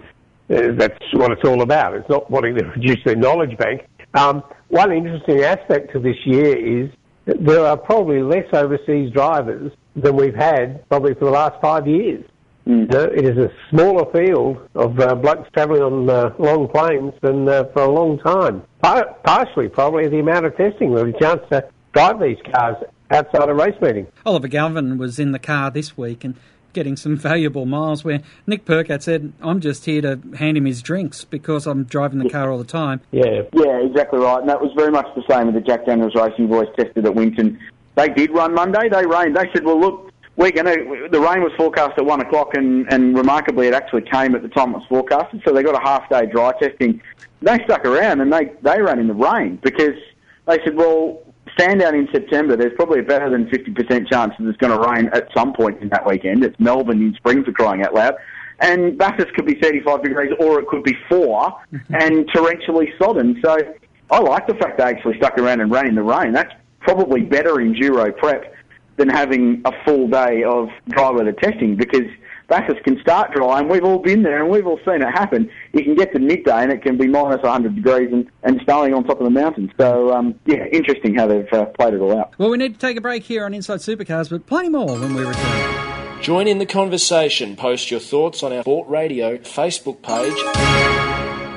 uh, 0.51 0.73
that's 0.77 1.03
what 1.13 1.31
it's 1.31 1.43
all 1.45 1.61
about. 1.61 1.95
It's 1.95 2.09
not 2.09 2.29
wanting 2.29 2.55
to 2.55 2.65
reduce 2.75 3.03
their 3.05 3.15
knowledge 3.15 3.57
bank. 3.57 3.87
Um, 4.13 4.43
one 4.67 4.91
interesting 4.91 5.41
aspect 5.41 5.95
of 5.95 6.03
this 6.03 6.17
year 6.25 6.83
is 6.83 6.91
that 7.25 7.43
there 7.45 7.65
are 7.65 7.77
probably 7.77 8.21
less 8.21 8.45
overseas 8.53 9.11
drivers 9.11 9.71
than 9.95 10.15
we've 10.15 10.35
had 10.35 10.87
probably 10.89 11.13
for 11.13 11.25
the 11.25 11.31
last 11.31 11.61
five 11.61 11.87
years. 11.87 12.25
You 12.65 12.85
know, 12.85 13.03
it 13.03 13.25
is 13.25 13.37
a 13.37 13.51
smaller 13.69 14.05
field 14.11 14.69
of 14.75 14.99
uh, 14.99 15.15
blokes 15.15 15.49
travelling 15.53 15.81
on 15.81 16.09
uh, 16.09 16.33
long 16.37 16.67
planes 16.67 17.13
than 17.21 17.49
uh, 17.49 17.63
for 17.73 17.83
a 17.83 17.91
long 17.91 18.19
time. 18.19 18.63
Par- 18.83 19.17
partially, 19.23 19.67
probably 19.67 20.07
the 20.09 20.19
amount 20.19 20.45
of 20.45 20.55
testing, 20.55 20.93
the 20.93 21.11
chance 21.19 21.41
to 21.51 21.67
drive 21.93 22.19
these 22.19 22.37
cars 22.53 22.77
outside 23.09 23.49
a 23.49 23.53
race 23.53 23.75
meeting. 23.81 24.07
Oliver 24.25 24.47
Gavin 24.47 24.97
was 24.97 25.19
in 25.19 25.31
the 25.31 25.39
car 25.39 25.71
this 25.71 25.97
week 25.97 26.23
and 26.23 26.35
getting 26.73 26.95
some 26.95 27.15
valuable 27.15 27.65
miles 27.65 28.03
where 28.03 28.21
Nick 28.47 28.65
Percat 28.65 29.01
said, 29.01 29.33
I'm 29.41 29.59
just 29.59 29.85
here 29.85 30.01
to 30.01 30.19
hand 30.37 30.57
him 30.57 30.65
his 30.65 30.81
drinks 30.81 31.23
because 31.23 31.67
I'm 31.67 31.83
driving 31.83 32.19
the 32.19 32.29
car 32.29 32.51
all 32.51 32.57
the 32.57 32.63
time. 32.63 33.01
Yeah. 33.11 33.43
Yeah, 33.53 33.79
exactly 33.79 34.19
right. 34.19 34.39
And 34.39 34.49
that 34.49 34.61
was 34.61 34.71
very 34.75 34.91
much 34.91 35.07
the 35.15 35.23
same 35.29 35.47
with 35.47 35.55
the 35.55 35.61
Jack 35.61 35.85
Daniels 35.85 36.15
Racing 36.15 36.47
Boys 36.47 36.67
tested 36.77 37.05
at 37.05 37.15
Winton. 37.15 37.59
They 37.95 38.09
did 38.09 38.31
run 38.31 38.53
Monday. 38.53 38.89
They 38.89 39.05
rained. 39.05 39.35
They 39.35 39.49
said, 39.53 39.63
well, 39.63 39.79
look, 39.79 40.11
we're 40.37 40.51
going 40.51 40.65
to, 40.65 41.09
the 41.09 41.19
rain 41.19 41.43
was 41.43 41.51
forecast 41.57 41.97
at 41.97 42.05
one 42.05 42.21
o'clock 42.21 42.53
and, 42.53 42.91
and 42.91 43.17
remarkably 43.17 43.67
it 43.67 43.73
actually 43.73 44.03
came 44.03 44.33
at 44.33 44.41
the 44.41 44.49
time 44.49 44.71
it 44.73 44.77
was 44.77 44.87
forecasted. 44.87 45.41
So 45.45 45.53
they 45.53 45.63
got 45.63 45.75
a 45.75 45.83
half 45.83 46.09
day 46.09 46.25
dry 46.25 46.53
testing. 46.59 47.01
They 47.41 47.57
stuck 47.65 47.85
around 47.85 48.21
and 48.21 48.31
they, 48.31 48.51
they 48.61 48.81
ran 48.81 48.99
in 48.99 49.07
the 49.07 49.13
rain 49.13 49.59
because 49.61 49.95
they 50.47 50.57
said, 50.63 50.75
well, 50.75 51.21
Sandown 51.59 51.95
in 51.95 52.07
September, 52.11 52.55
there's 52.55 52.73
probably 52.75 52.99
a 52.99 53.03
better 53.03 53.29
than 53.29 53.45
50% 53.47 54.09
chance 54.09 54.33
that 54.37 54.47
it's 54.47 54.57
going 54.57 54.71
to 54.71 54.89
rain 54.89 55.09
at 55.13 55.27
some 55.35 55.53
point 55.53 55.81
in 55.81 55.89
that 55.89 56.05
weekend. 56.05 56.43
It's 56.43 56.59
Melbourne 56.59 57.01
in 57.01 57.13
spring 57.15 57.43
for 57.43 57.51
crying 57.51 57.83
out 57.83 57.93
loud. 57.93 58.15
And 58.59 58.97
Bathurst 58.97 59.33
could 59.33 59.45
be 59.45 59.55
35 59.55 60.03
degrees 60.03 60.31
or 60.39 60.59
it 60.59 60.67
could 60.67 60.83
be 60.83 60.95
4 61.09 61.53
and 61.89 62.29
torrentially 62.29 62.97
sodden. 62.99 63.39
So 63.43 63.57
I 64.11 64.19
like 64.19 64.47
the 64.47 64.55
fact 64.55 64.77
they 64.77 64.83
actually 64.83 65.17
stuck 65.17 65.37
around 65.37 65.61
and 65.61 65.71
ran 65.71 65.87
in 65.87 65.95
the 65.95 66.03
rain. 66.03 66.31
That's 66.31 66.53
probably 66.79 67.21
better 67.21 67.59
in 67.59 67.73
enduro 67.73 68.15
prep 68.15 68.53
than 68.97 69.09
having 69.09 69.61
a 69.65 69.71
full 69.83 70.07
day 70.07 70.43
of 70.43 70.69
dry 70.89 71.09
weather 71.09 71.31
testing 71.31 71.75
because 71.75 72.07
Bathurst 72.51 72.83
can 72.83 72.99
start 72.99 73.31
dry 73.31 73.59
and 73.59 73.69
we've 73.69 73.85
all 73.85 73.99
been 73.99 74.23
there 74.23 74.41
and 74.41 74.51
we've 74.51 74.67
all 74.67 74.77
seen 74.83 75.01
it 75.01 75.09
happen. 75.09 75.49
You 75.71 75.85
can 75.85 75.95
get 75.95 76.11
to 76.11 76.19
midday 76.19 76.63
and 76.63 76.69
it 76.69 76.83
can 76.83 76.97
be 76.97 77.07
minus 77.07 77.41
100 77.41 77.75
degrees 77.75 78.09
and, 78.11 78.29
and 78.43 78.59
snowing 78.65 78.93
on 78.93 79.05
top 79.05 79.21
of 79.21 79.23
the 79.23 79.29
mountains. 79.29 79.71
So, 79.79 80.13
um, 80.13 80.35
yeah, 80.45 80.65
interesting 80.65 81.15
how 81.15 81.27
they've 81.27 81.47
uh, 81.53 81.67
played 81.67 81.93
it 81.93 82.01
all 82.01 82.19
out. 82.19 82.33
Well, 82.37 82.49
we 82.49 82.57
need 82.57 82.73
to 82.73 82.79
take 82.79 82.97
a 82.97 83.01
break 83.01 83.23
here 83.23 83.45
on 83.45 83.53
Inside 83.53 83.79
Supercars, 83.79 84.29
but 84.29 84.47
plenty 84.47 84.67
more 84.67 84.99
when 84.99 85.15
we 85.15 85.23
return. 85.23 86.21
Join 86.21 86.45
in 86.45 86.57
the 86.57 86.65
conversation. 86.65 87.55
Post 87.55 87.89
your 87.89 88.01
thoughts 88.01 88.43
on 88.43 88.51
our 88.51 88.63
Sport 88.63 88.89
Radio 88.89 89.37
Facebook 89.37 90.01
page. 90.01 91.10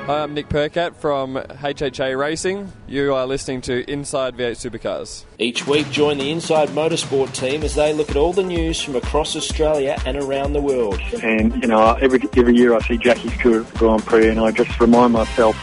Hi, 0.05 0.21
I'm 0.21 0.35
Nick 0.35 0.49
Percat 0.49 0.93
from 0.93 1.33
HHA 1.33 2.15
Racing. 2.15 2.71
You 2.87 3.15
are 3.15 3.25
listening 3.25 3.61
to 3.61 3.89
Inside 3.89 4.37
V8 4.37 4.51
Supercars. 4.51 5.25
Each 5.39 5.65
week, 5.65 5.89
join 5.89 6.19
the 6.19 6.29
Inside 6.29 6.69
Motorsport 6.69 7.33
team 7.33 7.63
as 7.63 7.73
they 7.73 7.91
look 7.91 8.11
at 8.11 8.15
all 8.15 8.31
the 8.31 8.43
news 8.43 8.79
from 8.79 8.95
across 8.95 9.35
Australia 9.35 9.97
and 10.05 10.15
around 10.15 10.53
the 10.53 10.61
world. 10.61 10.99
And, 11.23 11.59
you 11.59 11.67
know, 11.67 11.93
every, 11.95 12.19
every 12.37 12.55
year 12.55 12.75
I 12.75 12.81
see 12.81 12.99
Jackie's 12.99 13.33
Stewart 13.33 13.65
at 13.65 13.73
the 13.73 13.79
Grand 13.79 14.05
Prix 14.05 14.29
and 14.29 14.39
I 14.39 14.51
just 14.51 14.79
remind 14.79 15.11
myself 15.13 15.55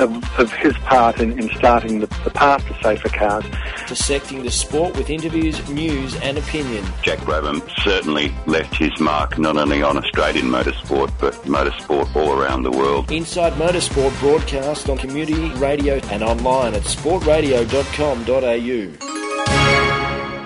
of, 0.00 0.38
of 0.38 0.52
his 0.52 0.74
part 0.78 1.20
in, 1.20 1.38
in 1.38 1.48
starting 1.56 2.00
the, 2.00 2.06
the 2.24 2.30
path 2.30 2.66
to 2.66 2.74
safer 2.82 3.08
cars. 3.08 3.44
Dissecting 3.86 4.42
the 4.42 4.50
sport 4.50 4.96
with 4.96 5.10
interviews, 5.10 5.68
news, 5.68 6.16
and 6.16 6.38
opinion. 6.38 6.84
Jack 7.02 7.18
Brabham 7.20 7.62
certainly 7.82 8.34
left 8.46 8.76
his 8.76 8.98
mark 9.00 9.38
not 9.38 9.56
only 9.56 9.82
on 9.82 9.96
Australian 9.96 10.46
motorsport 10.46 11.12
but 11.20 11.34
motorsport 11.44 12.14
all 12.16 12.32
around 12.32 12.62
the 12.62 12.70
world. 12.70 13.10
Inside 13.10 13.52
Motorsport 13.54 14.18
broadcast 14.20 14.88
on 14.88 14.98
community 14.98 15.50
radio 15.54 15.96
and 16.10 16.22
online 16.22 16.74
at 16.74 16.82
sportradio.com.au. 16.82 19.29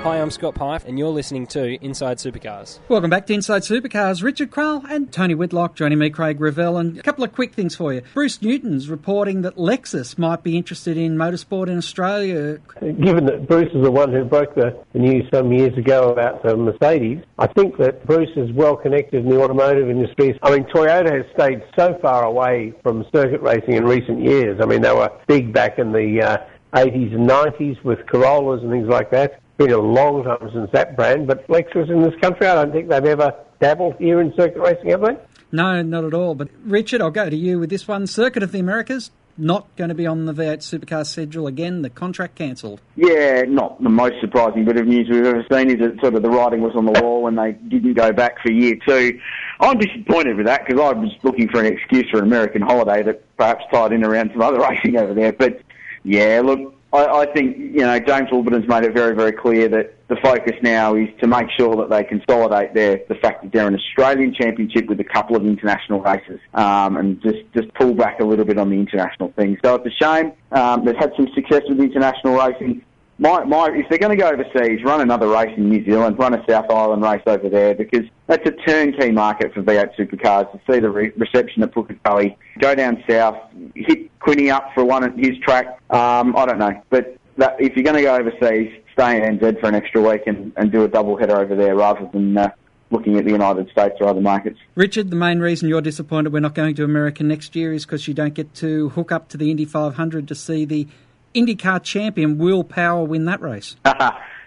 Hi, 0.05 0.21
I'm 0.21 0.31
Scott 0.31 0.55
Pye, 0.55 0.83
and 0.87 0.99
you're 0.99 1.09
listening 1.09 1.47
to 1.47 1.83
Inside 1.83 2.19
Supercars. 2.19 2.79
Welcome 2.91 3.09
back 3.09 3.27
to 3.29 3.33
Inside 3.33 3.63
Supercars. 3.63 4.23
Richard 4.23 4.51
Craill 4.51 4.85
and 4.91 5.11
Tony 5.11 5.35
Whitlock 5.35 5.77
joining 5.77 5.99
me, 5.99 6.11
Craig 6.11 6.43
Revell, 6.43 6.77
and 6.77 6.99
a 6.99 7.03
couple 7.03 7.25
of 7.25 7.33
quick 7.33 7.55
things 7.55 7.75
for 7.75 7.91
you. 7.91 8.03
Bruce 8.13 8.43
Newton's 8.43 8.91
reporting 8.91 9.41
that 9.41 9.57
Lexus 9.57 10.19
might 10.19 10.43
be 10.43 10.59
interested 10.59 10.99
in 10.99 11.17
motorsport 11.17 11.69
in 11.69 11.79
Australia. 11.79 12.59
Given 12.83 13.25
that 13.25 13.49
Bruce 13.49 13.73
is 13.75 13.83
the 13.83 13.91
one 13.91 14.13
who 14.13 14.25
broke 14.25 14.55
the, 14.55 14.79
the 14.93 14.99
news 14.99 15.27
some 15.33 15.51
years 15.55 15.75
ago 15.79 16.11
about 16.11 16.43
the 16.43 16.55
Mercedes, 16.55 17.25
I 17.39 17.47
think 17.47 17.79
that 17.79 18.05
Bruce 18.05 18.37
is 18.37 18.53
well 18.53 18.77
connected 18.77 19.25
in 19.25 19.31
the 19.31 19.43
automotive 19.43 19.89
industry. 19.89 20.39
I 20.43 20.51
mean, 20.51 20.65
Toyota 20.65 21.15
has 21.17 21.25
stayed 21.33 21.63
so 21.79 21.99
far 22.03 22.25
away 22.25 22.75
from 22.83 23.07
circuit 23.11 23.41
racing 23.41 23.73
in 23.73 23.87
recent 23.87 24.23
years. 24.23 24.61
I 24.63 24.67
mean, 24.67 24.83
they 24.83 24.93
were 24.93 25.11
big 25.29 25.55
back 25.55 25.79
in 25.79 25.93
the 25.93 26.21
uh, 26.21 26.37
80s 26.75 27.15
and 27.15 27.27
90s 27.27 27.83
with 27.85 28.05
Corollas 28.07 28.61
and 28.63 28.71
things 28.71 28.89
like 28.89 29.11
that. 29.13 29.41
Been 29.57 29.71
a 29.71 29.79
long 29.79 30.25
time 30.25 30.51
since 30.53 30.71
that 30.73 30.97
brand, 30.97 31.27
but 31.29 31.47
Lexus 31.49 31.89
in 31.89 32.03
this 32.03 32.15
country, 32.21 32.47
I 32.47 32.57
don't 32.57 32.73
think 32.73 32.89
they've 32.89 33.05
ever 33.05 33.35
dabbled 33.61 33.95
here 33.99 34.21
in 34.21 34.35
circuit 34.37 34.59
racing, 34.59 34.91
have 34.91 35.03
they? 35.03 35.17
No, 35.53 35.81
not 35.83 36.05
at 36.05 36.15
all. 36.15 36.35
But 36.35 36.49
Richard, 36.65 37.01
I'll 37.01 37.13
go 37.13 37.31
to 37.31 37.37
you 37.37 37.61
with 37.61 37.71
this 37.71 37.87
one. 37.87 38.07
Circuit 38.09 38.43
of 38.43 38.51
the 38.51 38.59
Americas 38.59 39.11
not 39.37 39.75
going 39.77 39.89
to 39.89 39.95
be 39.95 40.07
on 40.07 40.27
the 40.27 40.33
V8 40.33 40.59
Supercar 40.59 41.07
schedule 41.07 41.47
again. 41.47 41.83
The 41.83 41.91
contract 41.91 42.37
cancelled. 42.37 42.81
Yeah, 42.97 43.43
not 43.43 43.83
the 43.83 43.89
most 43.89 44.15
surprising 44.21 44.65
bit 44.65 44.77
of 44.77 44.87
news 44.87 45.09
we've 45.11 45.25
ever 45.25 45.45
seen 45.51 45.71
is 45.71 45.79
that 45.79 46.01
sort 46.01 46.15
of 46.15 46.23
the 46.23 46.31
writing 46.31 46.61
was 46.61 46.75
on 46.77 46.87
the 46.87 47.01
wall 47.01 47.23
when 47.23 47.37
they 47.37 47.53
didn't 47.53 47.95
go 47.95 48.13
back 48.13 48.41
for 48.43 48.53
year 48.53 48.77
two. 48.87 49.19
I'm 49.61 49.79
disappointed 49.79 50.37
with 50.37 50.47
that 50.47 50.67
because 50.67 50.81
I 50.81 50.93
was 50.93 51.11
looking 51.23 51.49
for 51.49 51.61
an 51.61 51.67
excuse 51.67 52.09
for 52.11 52.19
an 52.19 52.25
American 52.25 52.63
holiday 52.63 53.03
that 53.03 53.37
perhaps 53.37 53.65
tied 53.73 53.93
in 53.93 54.05
around 54.05 54.31
some 54.33 54.43
other 54.43 54.59
racing 54.71 54.97
over 54.97 55.15
there. 55.15 55.33
But 55.33 55.61
yeah, 56.05 56.43
look, 56.45 56.74
I, 56.95 57.23
I 57.23 57.27
think 57.27 57.59
you 57.59 57.81
know 57.81 57.99
James 57.99 58.29
Warburton's 58.31 58.69
made 58.69 58.85
it 58.85 58.95
very, 58.95 59.17
very 59.17 59.33
clear 59.33 59.69
that 59.69 59.95
the 60.09 60.17
focus 60.23 60.53
now 60.63 60.95
is 60.95 61.09
to 61.21 61.27
make 61.27 61.49
sure 61.59 61.75
that 61.77 61.91
they 61.91 62.05
consolidate 62.05 62.73
their 62.73 63.01
the 63.09 63.17
fact 63.17 63.43
that 63.43 63.53
they're 63.53 63.67
an 63.67 63.75
Australian 63.75 64.33
championship 64.33 64.87
with 64.87 65.01
a 65.01 65.05
couple 65.05 65.35
of 65.35 65.45
international 65.45 66.01
races, 66.01 66.39
um, 66.55 66.97
and 66.97 67.21
just 67.21 67.41
just 67.53 67.73
pull 67.75 67.95
back 67.95 68.21
a 68.21 68.25
little 68.25 68.45
bit 68.45 68.59
on 68.59 68.71
the 68.71 68.77
international 68.77 69.33
thing. 69.33 69.59
So 69.65 69.75
it's 69.75 69.87
a 69.87 70.05
shame. 70.05 70.33
Um, 70.53 70.85
they've 70.85 70.97
had 70.97 71.13
some 71.17 71.29
success 71.35 71.63
with 71.69 71.81
international 71.81 72.37
racing. 72.37 72.85
My, 73.19 73.45
my, 73.45 73.71
if 73.71 73.89
they're 73.89 73.99
going 73.99 74.17
to 74.17 74.23
go 74.23 74.29
overseas, 74.29 74.83
run 74.85 75.01
another 75.01 75.29
race 75.29 75.57
in 75.57 75.69
New 75.71 75.85
Zealand, 75.85 76.19
run 76.19 76.35
a 76.35 76.45
South 76.49 76.69
Island 76.69 77.03
race 77.03 77.23
over 77.27 77.49
there 77.49 77.75
because 77.75 78.05
that's 78.27 78.45
a 78.47 78.51
turnkey 78.51 79.13
market 79.13 79.55
for 79.55 79.63
V8 79.63 79.95
supercars 79.97 80.51
to 80.51 80.61
see 80.69 80.81
the 80.81 80.91
re- 80.91 81.13
reception 81.17 81.63
at 81.63 81.73
Pukekohe. 81.73 82.37
Go 82.59 82.75
down 82.75 83.05
south, 83.09 83.39
hit 83.77 84.19
Quinny 84.19 84.51
up 84.51 84.71
for 84.75 84.85
one 84.85 85.05
at 85.05 85.17
his 85.17 85.39
track. 85.39 85.79
Um, 85.91 86.35
I 86.37 86.47
don't 86.47 86.59
know, 86.59 86.83
but 86.91 87.17
that, 87.37 87.57
if 87.61 87.77
you're 87.77 87.85
going 87.85 87.97
to 87.97 88.03
go 88.03 88.17
overseas, 88.17 88.73
stay 88.93 89.17
in 89.17 89.39
NZ 89.39 89.61
for 89.61 89.69
an 89.69 89.75
extra 89.77 90.01
week 90.01 90.23
and, 90.27 90.53
and 90.57 90.73
do 90.73 90.83
a 90.85 90.89
double 90.89 91.17
header 91.17 91.39
over 91.39 91.55
there 91.55 91.77
rather 91.77 92.09
than 92.13 92.37
uh, 92.37 92.51
looking 92.91 93.17
at 93.17 93.25
the 93.25 93.31
United 93.31 93.71
States 93.71 93.97
or 94.01 94.09
other 94.09 94.21
markets. 94.21 94.59
Richard, 94.75 95.11
the 95.11 95.17
main 95.17 95.41
reason 95.41 95.69
you're 95.69 95.81
disappointed 95.81 96.33
we're 96.33 96.41
not 96.41 96.55
going 96.55 96.75
to 96.77 96.85
America 96.85 97.23
next 97.23 97.55
year 97.55 97.73
is 97.73 97.85
because 97.85 98.09
you 98.09 98.15
don't 98.15 98.35
get 98.35 98.55
to 98.55 98.89
hook 98.91 99.13
up 99.13 99.29
to 99.29 99.37
the 99.37 99.51
Indy 99.51 99.65
500 99.65 100.29
to 100.29 100.35
see 100.35 100.65
the 100.65 100.89
IndyCar 101.35 101.83
champion 101.83 102.39
Will 102.39 102.65
Power 102.65 103.05
win 103.05 103.25
that 103.27 103.41
race. 103.41 103.77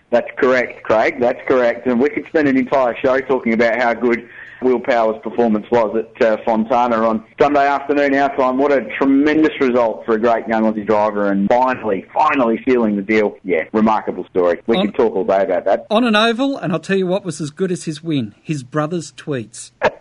That's 0.10 0.30
correct, 0.38 0.84
Craig. 0.84 1.20
That's 1.20 1.40
correct. 1.48 1.86
And 1.86 2.00
we 2.00 2.10
could 2.10 2.26
spend 2.28 2.48
an 2.48 2.58
entire 2.58 2.96
show 2.98 3.20
talking 3.20 3.52
about 3.54 3.78
how 3.78 3.94
good 3.94 4.30
Will 4.62 4.80
Power's 4.80 5.22
performance 5.22 5.66
was 5.70 5.96
at 5.98 6.22
uh, 6.26 6.38
Fontana 6.46 7.08
on 7.08 7.26
Sunday 7.40 7.68
afternoon 7.68 8.16
our 8.16 8.36
time. 8.36 8.58
What 8.58 8.72
a 8.72 8.86
tremendous 8.98 9.52
result 9.60 10.06
for 10.06 10.16
a 10.16 10.20
great 10.20 10.48
young 10.48 10.64
Aussie 10.64 10.88
driver 10.88 11.30
and 11.30 11.48
finally, 11.50 12.06
finally 12.14 12.60
sealing 12.68 12.96
the 12.96 13.02
deal. 13.02 13.36
Yeah, 13.44 13.66
remarkable 13.74 14.26
story. 14.30 14.62
We 14.66 14.78
On- 14.78 14.86
could 14.88 14.96
talk 14.96 15.14
all 15.14 15.26
day 15.26 15.44
about 15.44 15.66
that. 15.66 15.86
On 15.92 16.04
an 16.06 16.16
oval, 16.16 16.58
and 16.58 16.72
I'll 16.72 16.80
tell 16.80 16.98
you 16.98 17.06
what 17.06 17.24
was 17.26 17.40
as 17.42 17.52
good 17.52 17.72
as 17.72 17.84
his 17.84 18.02
win 18.02 18.34
his 18.42 18.64
brother's 18.64 19.12
tweets. 19.12 19.72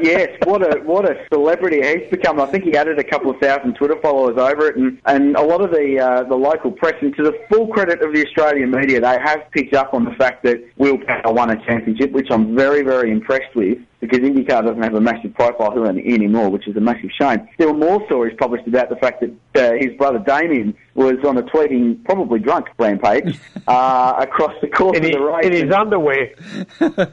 yes, 0.00 0.28
what 0.44 0.62
a 0.62 0.80
what 0.80 1.08
a 1.08 1.24
celebrity 1.32 1.82
he's 1.82 2.10
become. 2.10 2.40
I 2.40 2.46
think 2.46 2.64
he 2.64 2.76
added 2.76 2.98
a 2.98 3.04
couple 3.04 3.30
of 3.30 3.38
thousand 3.40 3.74
Twitter 3.74 3.96
followers 4.02 4.36
over 4.38 4.68
it, 4.68 4.76
and, 4.76 5.00
and 5.06 5.36
a 5.36 5.42
lot 5.42 5.60
of 5.60 5.70
the 5.70 5.98
uh, 6.00 6.24
the 6.24 6.34
local 6.34 6.70
press. 6.70 6.94
And 7.00 7.14
to 7.16 7.22
the 7.22 7.38
full 7.50 7.68
credit 7.68 8.02
of 8.02 8.12
the 8.12 8.24
Australian 8.26 8.70
media, 8.70 9.00
they 9.00 9.18
have 9.24 9.50
picked 9.52 9.74
up 9.74 9.94
on 9.94 10.04
the 10.04 10.12
fact 10.12 10.42
that 10.44 10.62
Will 10.76 10.98
Power 10.98 11.32
won 11.32 11.50
a 11.50 11.66
championship, 11.66 12.12
which 12.12 12.28
I'm 12.30 12.56
very 12.56 12.82
very 12.82 13.10
impressed 13.10 13.54
with. 13.54 13.78
Because 14.00 14.18
IndyCar 14.18 14.62
doesn't 14.64 14.82
have 14.82 14.94
a 14.94 15.00
massive 15.00 15.32
profile 15.34 15.72
here 15.72 15.86
anymore, 15.86 16.50
which 16.50 16.68
is 16.68 16.76
a 16.76 16.80
massive 16.80 17.10
shame. 17.18 17.48
There 17.58 17.66
were 17.68 17.78
more 17.78 18.04
stories 18.06 18.36
published 18.38 18.66
about 18.68 18.90
the 18.90 18.96
fact 18.96 19.22
that 19.22 19.30
uh, 19.54 19.74
his 19.80 19.96
brother 19.96 20.18
Damien 20.18 20.76
was 20.94 21.16
on 21.24 21.38
a 21.38 21.42
tweeting, 21.42 22.04
probably 22.04 22.38
drunk, 22.38 22.66
rampage 22.78 23.38
uh, 23.66 24.14
across 24.18 24.52
the 24.60 24.68
course 24.68 24.98
In 24.98 25.04
of 25.06 25.10
the 25.12 25.16
his- 25.18 25.26
race. 25.26 25.46
in 25.46 25.52
his 25.66 25.74
underwear. 25.74 26.30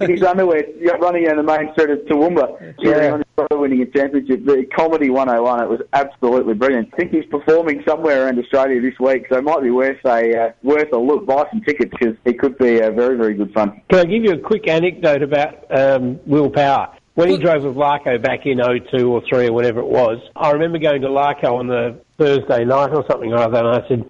in 0.01 0.09
his 0.11 0.23
underwear, 0.23 0.63
running 0.99 1.23
down 1.25 1.37
the 1.37 1.43
main 1.43 1.71
street 1.73 1.89
of 1.89 1.99
Toowoomba, 1.99 2.79
cheering 2.81 3.13
on 3.13 3.19
his 3.19 3.25
brother 3.35 3.57
winning 3.57 3.81
a 3.81 3.85
championship. 3.85 4.45
The 4.45 4.65
comedy 4.75 5.09
101, 5.09 5.63
it 5.63 5.69
was 5.69 5.81
absolutely 5.93 6.53
brilliant. 6.53 6.89
I 6.93 6.97
think 6.97 7.11
he's 7.11 7.25
performing 7.25 7.81
somewhere 7.87 8.25
around 8.25 8.39
Australia 8.39 8.81
this 8.81 8.99
week, 8.99 9.25
so 9.29 9.37
it 9.37 9.43
might 9.43 9.61
be 9.63 9.71
worth 9.71 10.03
a 10.05 10.37
uh, 10.47 10.51
worth 10.63 10.91
a 10.93 10.97
look. 10.97 11.25
Buy 11.25 11.45
some 11.49 11.61
tickets 11.61 11.91
because 11.97 12.15
it 12.25 12.39
could 12.39 12.57
be 12.57 12.81
uh, 12.81 12.91
very 12.91 13.17
very 13.17 13.33
good 13.33 13.53
fun. 13.53 13.81
Can 13.89 13.99
I 13.99 14.05
give 14.05 14.23
you 14.23 14.31
a 14.33 14.37
quick 14.37 14.67
anecdote 14.67 15.23
about 15.23 15.65
um, 15.77 16.19
Will 16.25 16.49
Power? 16.49 16.82
When 17.15 17.29
he 17.29 17.37
drove 17.37 17.63
with 17.63 17.75
Larko 17.75 18.21
back 18.21 18.45
in 18.45 18.57
02 18.57 19.07
or 19.07 19.21
3 19.29 19.47
or 19.47 19.53
whatever 19.53 19.81
it 19.81 19.87
was, 19.87 20.17
I 20.35 20.51
remember 20.51 20.79
going 20.79 21.01
to 21.01 21.09
Larko 21.09 21.59
on 21.59 21.67
the 21.67 21.99
Thursday 22.17 22.65
night 22.65 22.89
or 22.89 23.05
something 23.09 23.31
or 23.31 23.37
other, 23.37 23.59
and 23.59 23.67
I 23.67 23.87
said, 23.87 24.09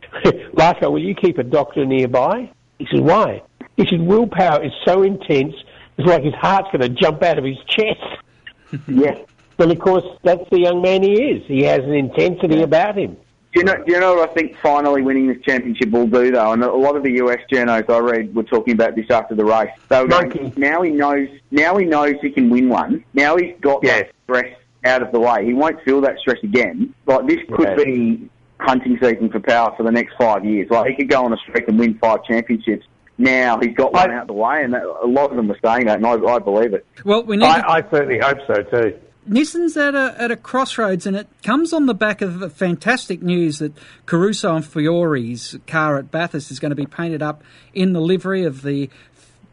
Larko, 0.53 0.91
will 0.91 1.03
you 1.03 1.13
keep 1.13 1.37
a 1.37 1.43
doctor 1.43 1.85
nearby? 1.85 2.49
He 2.79 2.87
said, 2.89 3.01
why? 3.01 3.43
He 3.75 3.85
said, 3.89 4.01
Will 4.01 4.27
Power 4.27 4.63
is 4.63 4.71
so 4.85 5.03
intense, 5.03 5.53
it's 5.97 6.07
like 6.07 6.23
his 6.23 6.33
heart's 6.35 6.69
going 6.71 6.81
to 6.81 6.89
jump 6.89 7.21
out 7.23 7.37
of 7.37 7.43
his 7.43 7.57
chest. 7.67 8.83
yeah. 8.87 9.15
But 9.57 9.71
of 9.71 9.79
course, 9.79 10.05
that's 10.23 10.49
the 10.49 10.59
young 10.59 10.81
man 10.81 11.03
he 11.03 11.11
is. 11.11 11.43
He 11.47 11.63
has 11.63 11.79
an 11.79 11.93
intensity 11.93 12.61
about 12.61 12.97
him. 12.97 13.17
Do 13.53 13.59
you 13.59 13.65
know? 13.65 13.75
Do 13.75 13.91
you 13.91 13.99
know 13.99 14.15
what 14.15 14.29
I 14.29 14.33
think? 14.33 14.57
Finally, 14.57 15.03
winning 15.03 15.27
this 15.27 15.41
championship 15.43 15.91
will 15.91 16.07
do, 16.07 16.31
though. 16.31 16.53
And 16.53 16.63
a 16.63 16.73
lot 16.73 16.95
of 16.95 17.03
the 17.03 17.11
US 17.23 17.39
journos 17.51 17.87
I 17.87 17.99
read 17.99 18.33
were 18.35 18.43
talking 18.43 18.73
about 18.73 18.95
this 18.95 19.09
after 19.11 19.35
the 19.35 19.45
race. 19.45 19.69
They 19.89 20.01
were 20.01 20.07
going, 20.07 20.53
now 20.57 20.81
he 20.81 20.91
knows. 20.91 21.29
Now 21.51 21.77
he 21.77 21.85
knows 21.85 22.15
he 22.21 22.31
can 22.31 22.49
win 22.49 22.69
one. 22.69 23.03
Now 23.13 23.37
he's 23.37 23.55
got 23.61 23.83
that 23.83 24.11
stress 24.23 24.55
out 24.85 25.03
of 25.03 25.11
the 25.11 25.19
way. 25.19 25.45
He 25.45 25.53
won't 25.53 25.81
feel 25.83 26.01
that 26.01 26.17
stress 26.19 26.39
again. 26.43 26.93
Like 27.05 27.27
this 27.27 27.39
could 27.55 27.69
Yeah. 27.77 27.83
be 27.83 28.29
hunting 28.59 28.97
season 29.01 29.29
for 29.29 29.39
Power 29.39 29.73
for 29.77 29.83
the 29.83 29.91
next 29.91 30.15
five 30.17 30.43
years. 30.45 30.69
Like 30.71 30.89
he 30.89 30.95
could 30.95 31.09
go 31.09 31.23
on 31.25 31.33
a 31.33 31.37
streak 31.37 31.67
and 31.67 31.77
win 31.77 31.93
five 31.99 32.23
championships. 32.23 32.87
Now 33.19 33.59
he's 33.59 33.75
got 33.75 33.93
one 33.93 34.09
out 34.09 34.23
of 34.23 34.27
the 34.27 34.33
way, 34.33 34.63
and 34.63 34.73
that, 34.73 34.83
a 34.83 35.05
lot 35.05 35.29
of 35.29 35.37
them 35.37 35.47
were 35.47 35.59
saying 35.63 35.85
that, 35.85 35.97
and 35.97 36.07
I, 36.07 36.13
I 36.13 36.39
believe 36.39 36.73
it. 36.73 36.83
Well, 37.05 37.23
we 37.23 37.37
need. 37.37 37.45
I, 37.45 37.75
I 37.77 37.81
certainly 37.91 38.17
hope 38.17 38.39
so 38.47 38.63
too. 38.63 38.97
Nissan's 39.27 39.77
at 39.77 39.95
a 39.95 40.15
at 40.17 40.31
a 40.31 40.35
crossroads, 40.35 41.05
and 41.05 41.15
it 41.15 41.27
comes 41.43 41.71
on 41.71 41.85
the 41.85 41.93
back 41.93 42.21
of 42.21 42.39
the 42.39 42.49
fantastic 42.49 43.21
news 43.21 43.59
that 43.59 43.73
Caruso 44.05 44.55
and 44.55 44.65
Fiore's 44.65 45.57
car 45.65 45.97
at 45.97 46.11
Bathurst 46.11 46.51
is 46.51 46.59
going 46.59 46.71
to 46.71 46.75
be 46.75 46.85
painted 46.85 47.21
up 47.21 47.43
in 47.73 47.93
the 47.93 48.01
livery 48.01 48.43
of 48.43 48.63
the 48.63 48.89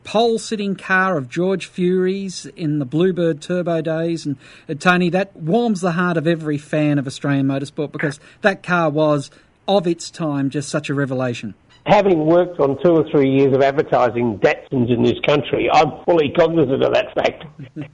pole-sitting 0.03 0.75
car 0.77 1.17
of 1.17 1.29
George 1.29 1.67
Fury's 1.67 2.47
in 2.47 2.79
the 2.79 2.85
Bluebird 2.85 3.41
Turbo 3.43 3.81
days. 3.81 4.27
And 4.27 4.37
uh, 4.69 4.75
Tony, 4.75 5.11
that 5.11 5.37
warms 5.37 5.83
the 5.83 5.93
heart 5.93 6.17
of 6.17 6.27
every 6.27 6.59
fan 6.59 6.99
of 6.99 7.07
Australian 7.07 7.47
motorsport 7.47 7.93
because 7.93 8.19
that 8.41 8.63
car 8.63 8.91
was 8.91 9.31
of 9.69 9.87
its 9.87 10.11
time 10.11 10.51
just 10.51 10.69
such 10.69 10.89
a 10.89 10.95
revelation. 10.95 11.55
Having 11.87 12.27
worked 12.27 12.61
on 12.61 12.77
two 12.83 12.91
or 12.91 13.11
three 13.11 13.31
years 13.31 13.55
of 13.55 13.63
advertising 13.63 14.39
Datsuns 14.39 14.93
in 14.93 15.03
this 15.03 15.19
country, 15.27 15.69
I'm 15.73 16.05
fully 16.05 16.31
cognizant 16.31 16.83
of 16.83 16.93
that 16.93 17.15
fact. 17.15 17.45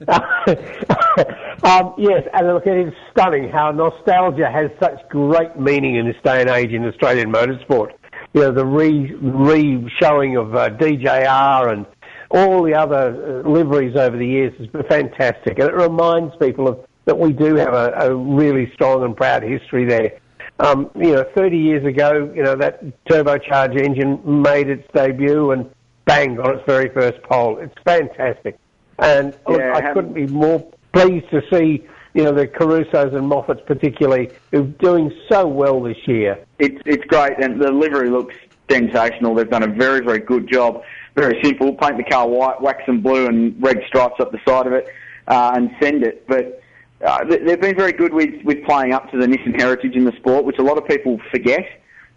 um, 1.63 1.93
yes, 1.97 2.23
and 2.33 2.47
look, 2.47 2.67
it 2.67 2.87
is 2.87 2.93
stunning 3.11 3.49
how 3.49 3.71
nostalgia 3.71 4.51
has 4.51 4.69
such 4.81 5.07
great 5.09 5.57
meaning 5.57 5.95
in 5.95 6.05
this 6.05 6.17
day 6.23 6.41
and 6.41 6.49
age 6.49 6.71
in 6.71 6.85
Australian 6.85 7.31
motorsport. 7.31 7.93
You 8.33 8.41
know, 8.41 8.51
the 8.51 8.65
re 8.65 9.13
re 9.15 9.89
showing 10.01 10.35
of 10.35 10.53
uh, 10.53 10.69
DJR 10.71 11.71
and 11.71 11.85
all 12.29 12.63
the 12.63 12.73
other 12.73 13.43
uh, 13.45 13.49
liveries 13.49 13.95
over 13.95 14.17
the 14.17 14.27
years 14.27 14.53
has 14.59 14.67
been 14.67 14.83
fantastic, 14.83 15.59
and 15.59 15.69
it 15.69 15.75
reminds 15.75 16.35
people 16.35 16.67
of 16.67 16.85
that 17.05 17.17
we 17.17 17.31
do 17.31 17.55
have 17.55 17.73
a, 17.73 17.93
a 17.99 18.15
really 18.15 18.69
strong 18.73 19.03
and 19.03 19.15
proud 19.15 19.41
history 19.41 19.85
there. 19.85 20.19
Um, 20.59 20.89
you 20.95 21.13
know, 21.13 21.23
30 21.35 21.57
years 21.57 21.85
ago, 21.85 22.31
you 22.35 22.41
know, 22.41 22.55
that 22.55 22.83
turbocharged 23.05 23.79
engine 23.79 24.41
made 24.41 24.69
its 24.69 24.87
debut 24.93 25.51
and 25.51 25.69
bang 26.05 26.39
on 26.39 26.55
its 26.55 26.65
very 26.65 26.89
first 26.89 27.21
pole. 27.23 27.59
It's 27.59 27.75
fantastic. 27.85 28.57
And 28.97 29.37
look, 29.47 29.61
I 29.61 29.93
couldn't 29.93 30.13
be 30.13 30.25
more 30.25 30.65
pleased 30.93 31.29
to 31.29 31.41
see, 31.51 31.85
you 32.15 32.23
know, 32.23 32.31
the 32.31 32.47
Carusos 32.47 33.13
and 33.15 33.29
Moffats 33.29 33.63
particularly, 33.65 34.31
who 34.51 34.61
are 34.61 34.67
doing 34.67 35.11
so 35.29 35.47
well 35.47 35.81
this 35.81 36.07
year. 36.07 36.39
It's 36.57 36.81
it's 36.85 37.03
great, 37.05 37.33
and 37.39 37.61
the 37.61 37.71
livery 37.71 38.09
looks 38.09 38.33
sensational. 38.69 39.35
They've 39.35 39.49
done 39.49 39.63
a 39.63 39.67
very 39.67 40.03
very 40.03 40.19
good 40.19 40.51
job. 40.51 40.81
Very 41.15 41.39
simple: 41.43 41.75
paint 41.75 41.97
the 41.97 42.03
car 42.03 42.27
white, 42.27 42.59
wax 42.59 42.83
some 42.87 43.01
blue 43.01 43.27
and 43.27 43.61
red 43.61 43.83
stripes 43.87 44.19
up 44.19 44.31
the 44.31 44.39
side 44.47 44.65
of 44.65 44.73
it, 44.73 44.87
uh, 45.27 45.51
and 45.55 45.69
send 45.79 46.03
it. 46.03 46.27
But 46.27 46.63
uh, 47.05 47.23
they- 47.25 47.37
they've 47.39 47.61
been 47.61 47.75
very 47.75 47.91
good 47.91 48.13
with 48.13 48.43
with 48.43 48.63
playing 48.65 48.93
up 48.93 49.09
to 49.11 49.17
the 49.17 49.27
Nissan 49.27 49.59
heritage 49.59 49.95
in 49.95 50.03
the 50.05 50.11
sport, 50.13 50.45
which 50.45 50.57
a 50.57 50.63
lot 50.63 50.77
of 50.77 50.87
people 50.87 51.19
forget. 51.31 51.65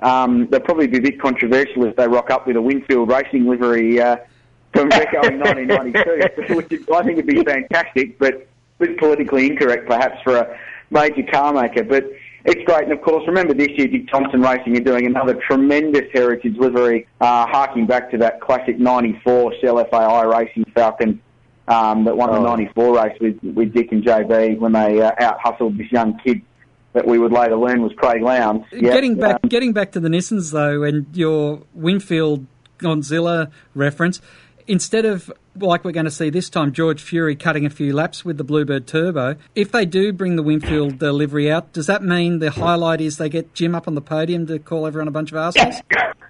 Um, 0.01 0.47
they'll 0.51 0.61
probably 0.61 0.87
be 0.87 0.99
a 0.99 1.03
bit 1.03 1.21
controversial 1.21 1.85
if 1.85 1.97
they 1.97 2.09
rock 2.09 2.31
up 2.31 2.47
with 2.47 2.57
a 2.57 2.63
Winfield 2.63 3.11
Racing 3.11 3.47
livery 3.47 4.01
uh, 4.01 4.17
from 4.73 4.89
Greco 4.97 5.27
in 5.29 5.39
1992, 5.41 6.55
which 6.55 6.73
is- 6.73 6.89
I 6.89 7.03
think 7.03 7.17
would 7.17 7.27
be 7.27 7.43
fantastic, 7.45 8.19
but 8.19 8.35
a 8.35 8.41
bit 8.79 8.99
politically 8.99 9.47
incorrect 9.47 9.87
perhaps 9.87 10.23
for 10.23 10.37
a 10.39 10.59
major 10.91 11.23
car 11.31 11.53
maker. 11.53 11.85
But 11.85 12.11
it's 12.47 12.65
great, 12.65 12.85
and 12.85 12.93
of 12.93 13.03
course, 13.03 13.27
remember 13.27 13.53
this 13.53 13.69
year 13.77 13.89
Dick 13.89 14.07
Johnson 14.09 14.41
Racing 14.41 14.75
are 14.79 14.81
doing 14.81 15.05
another 15.05 15.35
tremendous 15.35 16.11
heritage 16.15 16.57
livery, 16.57 17.07
uh, 17.21 17.47
harking 17.47 17.85
back 17.85 18.11
to 18.13 18.17
that 18.19 18.41
classic 18.41 18.79
'94 18.79 19.53
Shell 19.61 19.85
FAI 19.91 20.23
Racing 20.25 20.65
Falcon 20.75 21.21
um, 21.71 22.05
that 22.05 22.17
won 22.17 22.33
the 22.33 22.41
'94 22.41 22.97
race 22.97 23.17
with 23.21 23.39
with 23.43 23.73
Dick 23.73 23.93
and 23.93 24.05
JB 24.05 24.59
when 24.59 24.73
they 24.73 25.01
uh, 25.01 25.13
out 25.19 25.39
hustled 25.41 25.79
this 25.79 25.91
young 25.93 26.19
kid 26.19 26.43
that 26.93 27.07
we 27.07 27.19
would 27.19 27.33
later 27.33 27.57
learn 27.57 27.83
was 27.83 27.93
Craig 27.97 28.21
Lowndes. 28.23 28.67
Yeah, 28.73 28.93
getting 28.93 29.15
back, 29.15 29.37
um, 29.43 29.49
getting 29.49 29.73
back 29.73 29.93
to 29.93 30.01
the 30.01 30.09
Nissans 30.09 30.51
though, 30.51 30.83
and 30.83 31.07
your 31.17 31.63
Winfield 31.73 32.47
Godzilla 32.79 33.51
reference, 33.75 34.21
instead 34.71 35.05
of 35.05 35.31
like 35.57 35.85
we're 35.85 35.91
going 35.91 36.05
to 36.05 36.13
see 36.13 36.31
this 36.31 36.49
time, 36.49 36.73
George 36.73 37.03
Fury 37.03 37.35
cutting 37.35 37.67
a 37.67 37.71
few 37.71 37.93
laps 37.93 38.25
with 38.25 38.39
the 38.39 38.45
Bluebird 38.45 38.87
Turbo. 38.87 39.35
If 39.57 39.73
they 39.73 39.85
do 39.85 40.13
bring 40.13 40.37
the 40.37 40.45
Winfield 40.45 41.03
uh, 41.03 41.11
livery 41.11 41.51
out, 41.51 41.73
does 41.73 41.89
that 41.89 42.05
mean 42.05 42.39
the 42.39 42.53
highlight 42.53 43.01
is 43.01 43.19
they 43.19 43.29
get 43.29 43.53
Jim 43.53 43.75
up 43.75 43.89
on 43.89 43.97
the 43.97 44.01
podium 44.01 44.47
to 44.47 44.61
call 44.61 44.87
everyone 44.87 45.09
a 45.09 45.11
bunch 45.11 45.33
of 45.33 45.39
assholes? 45.39 45.75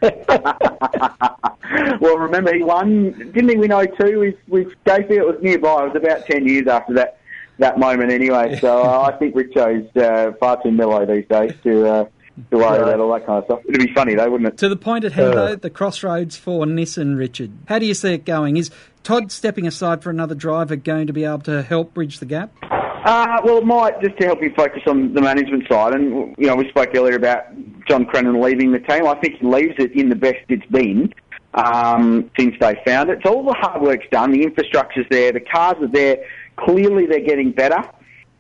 well, 2.01 2.17
remember 2.17 2.55
he 2.55 2.63
won, 2.63 3.13
didn't 3.13 3.51
he 3.51 3.57
win 3.57 3.71
02 3.71 4.19
with, 4.19 4.37
with 4.49 4.69
Casey? 4.87 5.19
It 5.19 5.27
was 5.27 5.37
nearby. 5.43 5.85
It 5.85 5.93
was 5.93 5.97
about 5.97 6.25
10 6.25 6.49
years 6.49 6.67
after 6.67 6.95
that 6.95 7.19
that 7.59 7.79
moment 7.79 8.11
anyway. 8.11 8.59
So 8.59 8.83
uh, 8.83 9.03
I 9.03 9.13
think 9.19 9.35
Richo's 9.35 9.95
uh, 9.95 10.33
far 10.41 10.63
too 10.63 10.71
mellow 10.71 11.05
these 11.05 11.27
days 11.29 11.53
to 11.63 11.87
uh, 11.87 12.07
to 12.51 12.57
worry 12.57 12.79
about 12.79 13.01
all 13.01 13.13
that 13.13 13.27
kind 13.27 13.39
of 13.39 13.45
stuff. 13.45 13.61
It'd 13.69 13.81
be 13.87 13.93
funny 13.95 14.15
though, 14.15 14.31
wouldn't 14.31 14.49
it? 14.55 14.59
To 14.59 14.69
the 14.69 14.77
point 14.77 15.05
at 15.05 15.13
hand, 15.13 15.35
Uh. 15.35 15.47
though, 15.47 15.57
the 15.57 15.71
crossroads 15.71 16.37
for 16.37 16.65
Nissan, 16.67 17.17
Richard. 17.19 17.51
How 17.67 17.79
do 17.79 17.87
you 17.87 17.95
see 17.95 18.15
it 18.15 18.25
going? 18.25 18.57
Is 18.57 18.71
Todd 19.03 19.33
stepping 19.33 19.67
aside 19.67 20.03
for 20.03 20.11
another 20.11 20.35
driver 20.35 20.77
going 20.77 21.07
to 21.07 21.13
be 21.13 21.25
able 21.25 21.39
to 21.41 21.63
help 21.63 21.95
bridge 21.95 22.19
the 22.19 22.27
gap? 22.27 22.51
Uh, 22.63 23.41
well, 23.45 23.59
it 23.59 23.65
might 23.65 24.01
just 24.03 24.17
to 24.19 24.27
help 24.27 24.43
you 24.43 24.53
focus 24.55 24.83
on 24.87 25.15
the 25.15 25.23
management 25.23 25.65
side. 25.69 25.95
And 25.95 26.35
you 26.37 26.47
know, 26.47 26.55
we 26.57 26.69
spoke 26.69 26.91
earlier 26.95 27.17
about 27.17 27.45
John 27.89 28.05
Crennan 28.05 28.41
leaving 28.41 28.73
the 28.73 28.79
team. 28.79 29.07
I 29.07 29.15
think 29.15 29.37
he 29.39 29.47
leaves 29.47 29.75
it 29.79 29.93
in 29.93 30.11
the 30.11 30.17
best 30.17 30.39
it's 30.49 30.67
been 30.67 31.13
um, 31.55 32.31
since 32.39 32.55
they 32.61 32.81
found 32.85 33.09
it. 33.11 33.21
So 33.25 33.35
all 33.35 33.45
the 33.45 33.55
hard 33.55 33.81
work's 33.83 34.07
done. 34.13 34.33
The 34.33 34.43
infrastructure's 34.43 35.07
there. 35.11 35.33
The 35.33 35.41
cars 35.41 35.77
are 35.81 35.89
there. 35.89 36.19
Clearly, 36.57 37.07
they're 37.07 37.21
getting 37.25 37.53
better. 37.53 37.83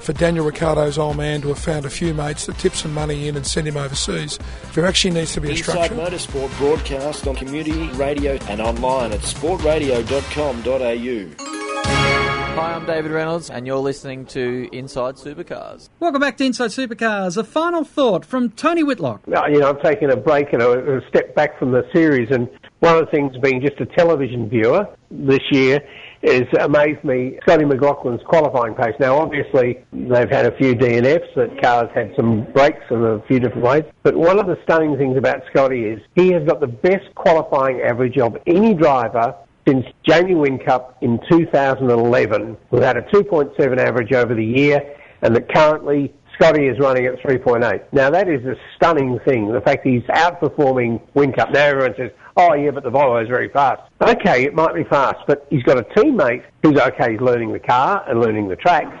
For 0.00 0.14
Daniel 0.14 0.46
Ricciardo's 0.46 0.96
old 0.96 1.18
man 1.18 1.42
to 1.42 1.48
have 1.48 1.58
found 1.58 1.84
a 1.84 1.90
few 1.90 2.14
mates 2.14 2.46
that 2.46 2.56
tip 2.56 2.72
some 2.72 2.94
money 2.94 3.28
in 3.28 3.36
and 3.36 3.46
send 3.46 3.68
him 3.68 3.76
overseas, 3.76 4.38
there 4.74 4.86
actually 4.86 5.12
needs 5.12 5.34
to 5.34 5.42
be 5.42 5.48
a 5.48 5.50
Inside 5.50 5.72
structure. 5.72 5.94
Motorsport 5.94 6.56
broadcast 6.56 7.26
on 7.26 7.36
community 7.36 7.88
radio 7.92 8.38
and 8.48 8.62
online 8.62 9.12
at 9.12 9.20
sportradio.com.au. 9.20 11.44
Hi, 11.84 12.74
I'm 12.74 12.86
David 12.86 13.10
Reynolds, 13.10 13.50
and 13.50 13.66
you're 13.66 13.76
listening 13.76 14.24
to 14.26 14.68
Inside 14.72 15.16
Supercars. 15.16 15.90
Welcome 16.00 16.20
back 16.20 16.38
to 16.38 16.44
Inside 16.44 16.70
Supercars. 16.70 17.36
A 17.36 17.44
final 17.44 17.84
thought 17.84 18.24
from 18.24 18.48
Tony 18.50 18.82
Whitlock. 18.82 19.20
You 19.26 19.60
know, 19.60 19.68
I've 19.68 19.82
taken 19.82 20.10
a 20.10 20.16
break 20.16 20.54
and 20.54 20.62
a, 20.62 20.96
a 20.96 21.00
step 21.08 21.34
back 21.34 21.58
from 21.58 21.72
the 21.72 21.82
series, 21.92 22.30
and 22.30 22.48
one 22.80 22.96
of 22.96 23.04
the 23.04 23.10
things 23.10 23.36
being 23.42 23.60
just 23.60 23.78
a 23.80 23.86
television 23.86 24.48
viewer 24.48 24.86
this 25.10 25.40
year 25.50 25.80
is 26.22 26.46
amazed 26.60 27.02
me 27.02 27.38
Scotty 27.42 27.64
McLaughlin's 27.64 28.22
qualifying 28.24 28.74
pace. 28.74 28.94
Now, 29.00 29.18
obviously, 29.18 29.84
they've 29.92 30.28
had 30.28 30.46
a 30.46 30.56
few 30.58 30.74
DNFs 30.74 31.34
that 31.34 31.60
cars 31.62 31.88
had 31.94 32.12
some 32.16 32.44
breaks 32.52 32.84
in 32.90 33.02
a 33.02 33.22
few 33.26 33.40
different 33.40 33.64
ways, 33.64 33.84
but 34.02 34.14
one 34.14 34.38
of 34.38 34.46
the 34.46 34.58
stunning 34.64 34.96
things 34.98 35.16
about 35.16 35.42
Scotty 35.50 35.84
is 35.84 36.00
he 36.14 36.32
has 36.32 36.46
got 36.46 36.60
the 36.60 36.66
best 36.66 37.14
qualifying 37.14 37.80
average 37.80 38.18
of 38.18 38.36
any 38.46 38.74
driver 38.74 39.34
since 39.66 39.86
Jamie 40.08 40.34
Whincup 40.34 40.94
in 41.00 41.18
2011, 41.30 42.56
who 42.70 42.80
had 42.80 42.96
a 42.96 43.02
2.7 43.02 43.78
average 43.78 44.12
over 44.12 44.34
the 44.34 44.44
year, 44.44 44.96
and 45.22 45.34
that 45.36 45.52
currently 45.54 46.12
Scotty 46.40 46.68
is 46.68 46.78
running 46.78 47.04
at 47.04 47.18
3.8. 47.18 47.82
Now 47.92 48.08
that 48.08 48.26
is 48.26 48.42
a 48.46 48.54
stunning 48.74 49.18
thing. 49.26 49.52
The 49.52 49.60
fact 49.60 49.86
he's 49.86 50.02
outperforming 50.04 51.02
Whincup. 51.14 51.52
Now 51.52 51.66
everyone 51.66 51.94
says, 51.98 52.12
"Oh 52.34 52.54
yeah, 52.54 52.70
but 52.70 52.82
the 52.82 52.90
Volvo 52.90 53.22
is 53.22 53.28
very 53.28 53.50
fast." 53.50 53.82
Okay, 54.00 54.44
it 54.44 54.54
might 54.54 54.74
be 54.74 54.84
fast, 54.84 55.18
but 55.26 55.46
he's 55.50 55.62
got 55.64 55.78
a 55.78 55.82
teammate 55.82 56.42
who's 56.62 56.78
okay. 56.80 57.12
He's 57.12 57.20
learning 57.20 57.52
the 57.52 57.58
car 57.58 58.04
and 58.08 58.20
learning 58.20 58.48
the 58.48 58.56
tracks. 58.56 58.96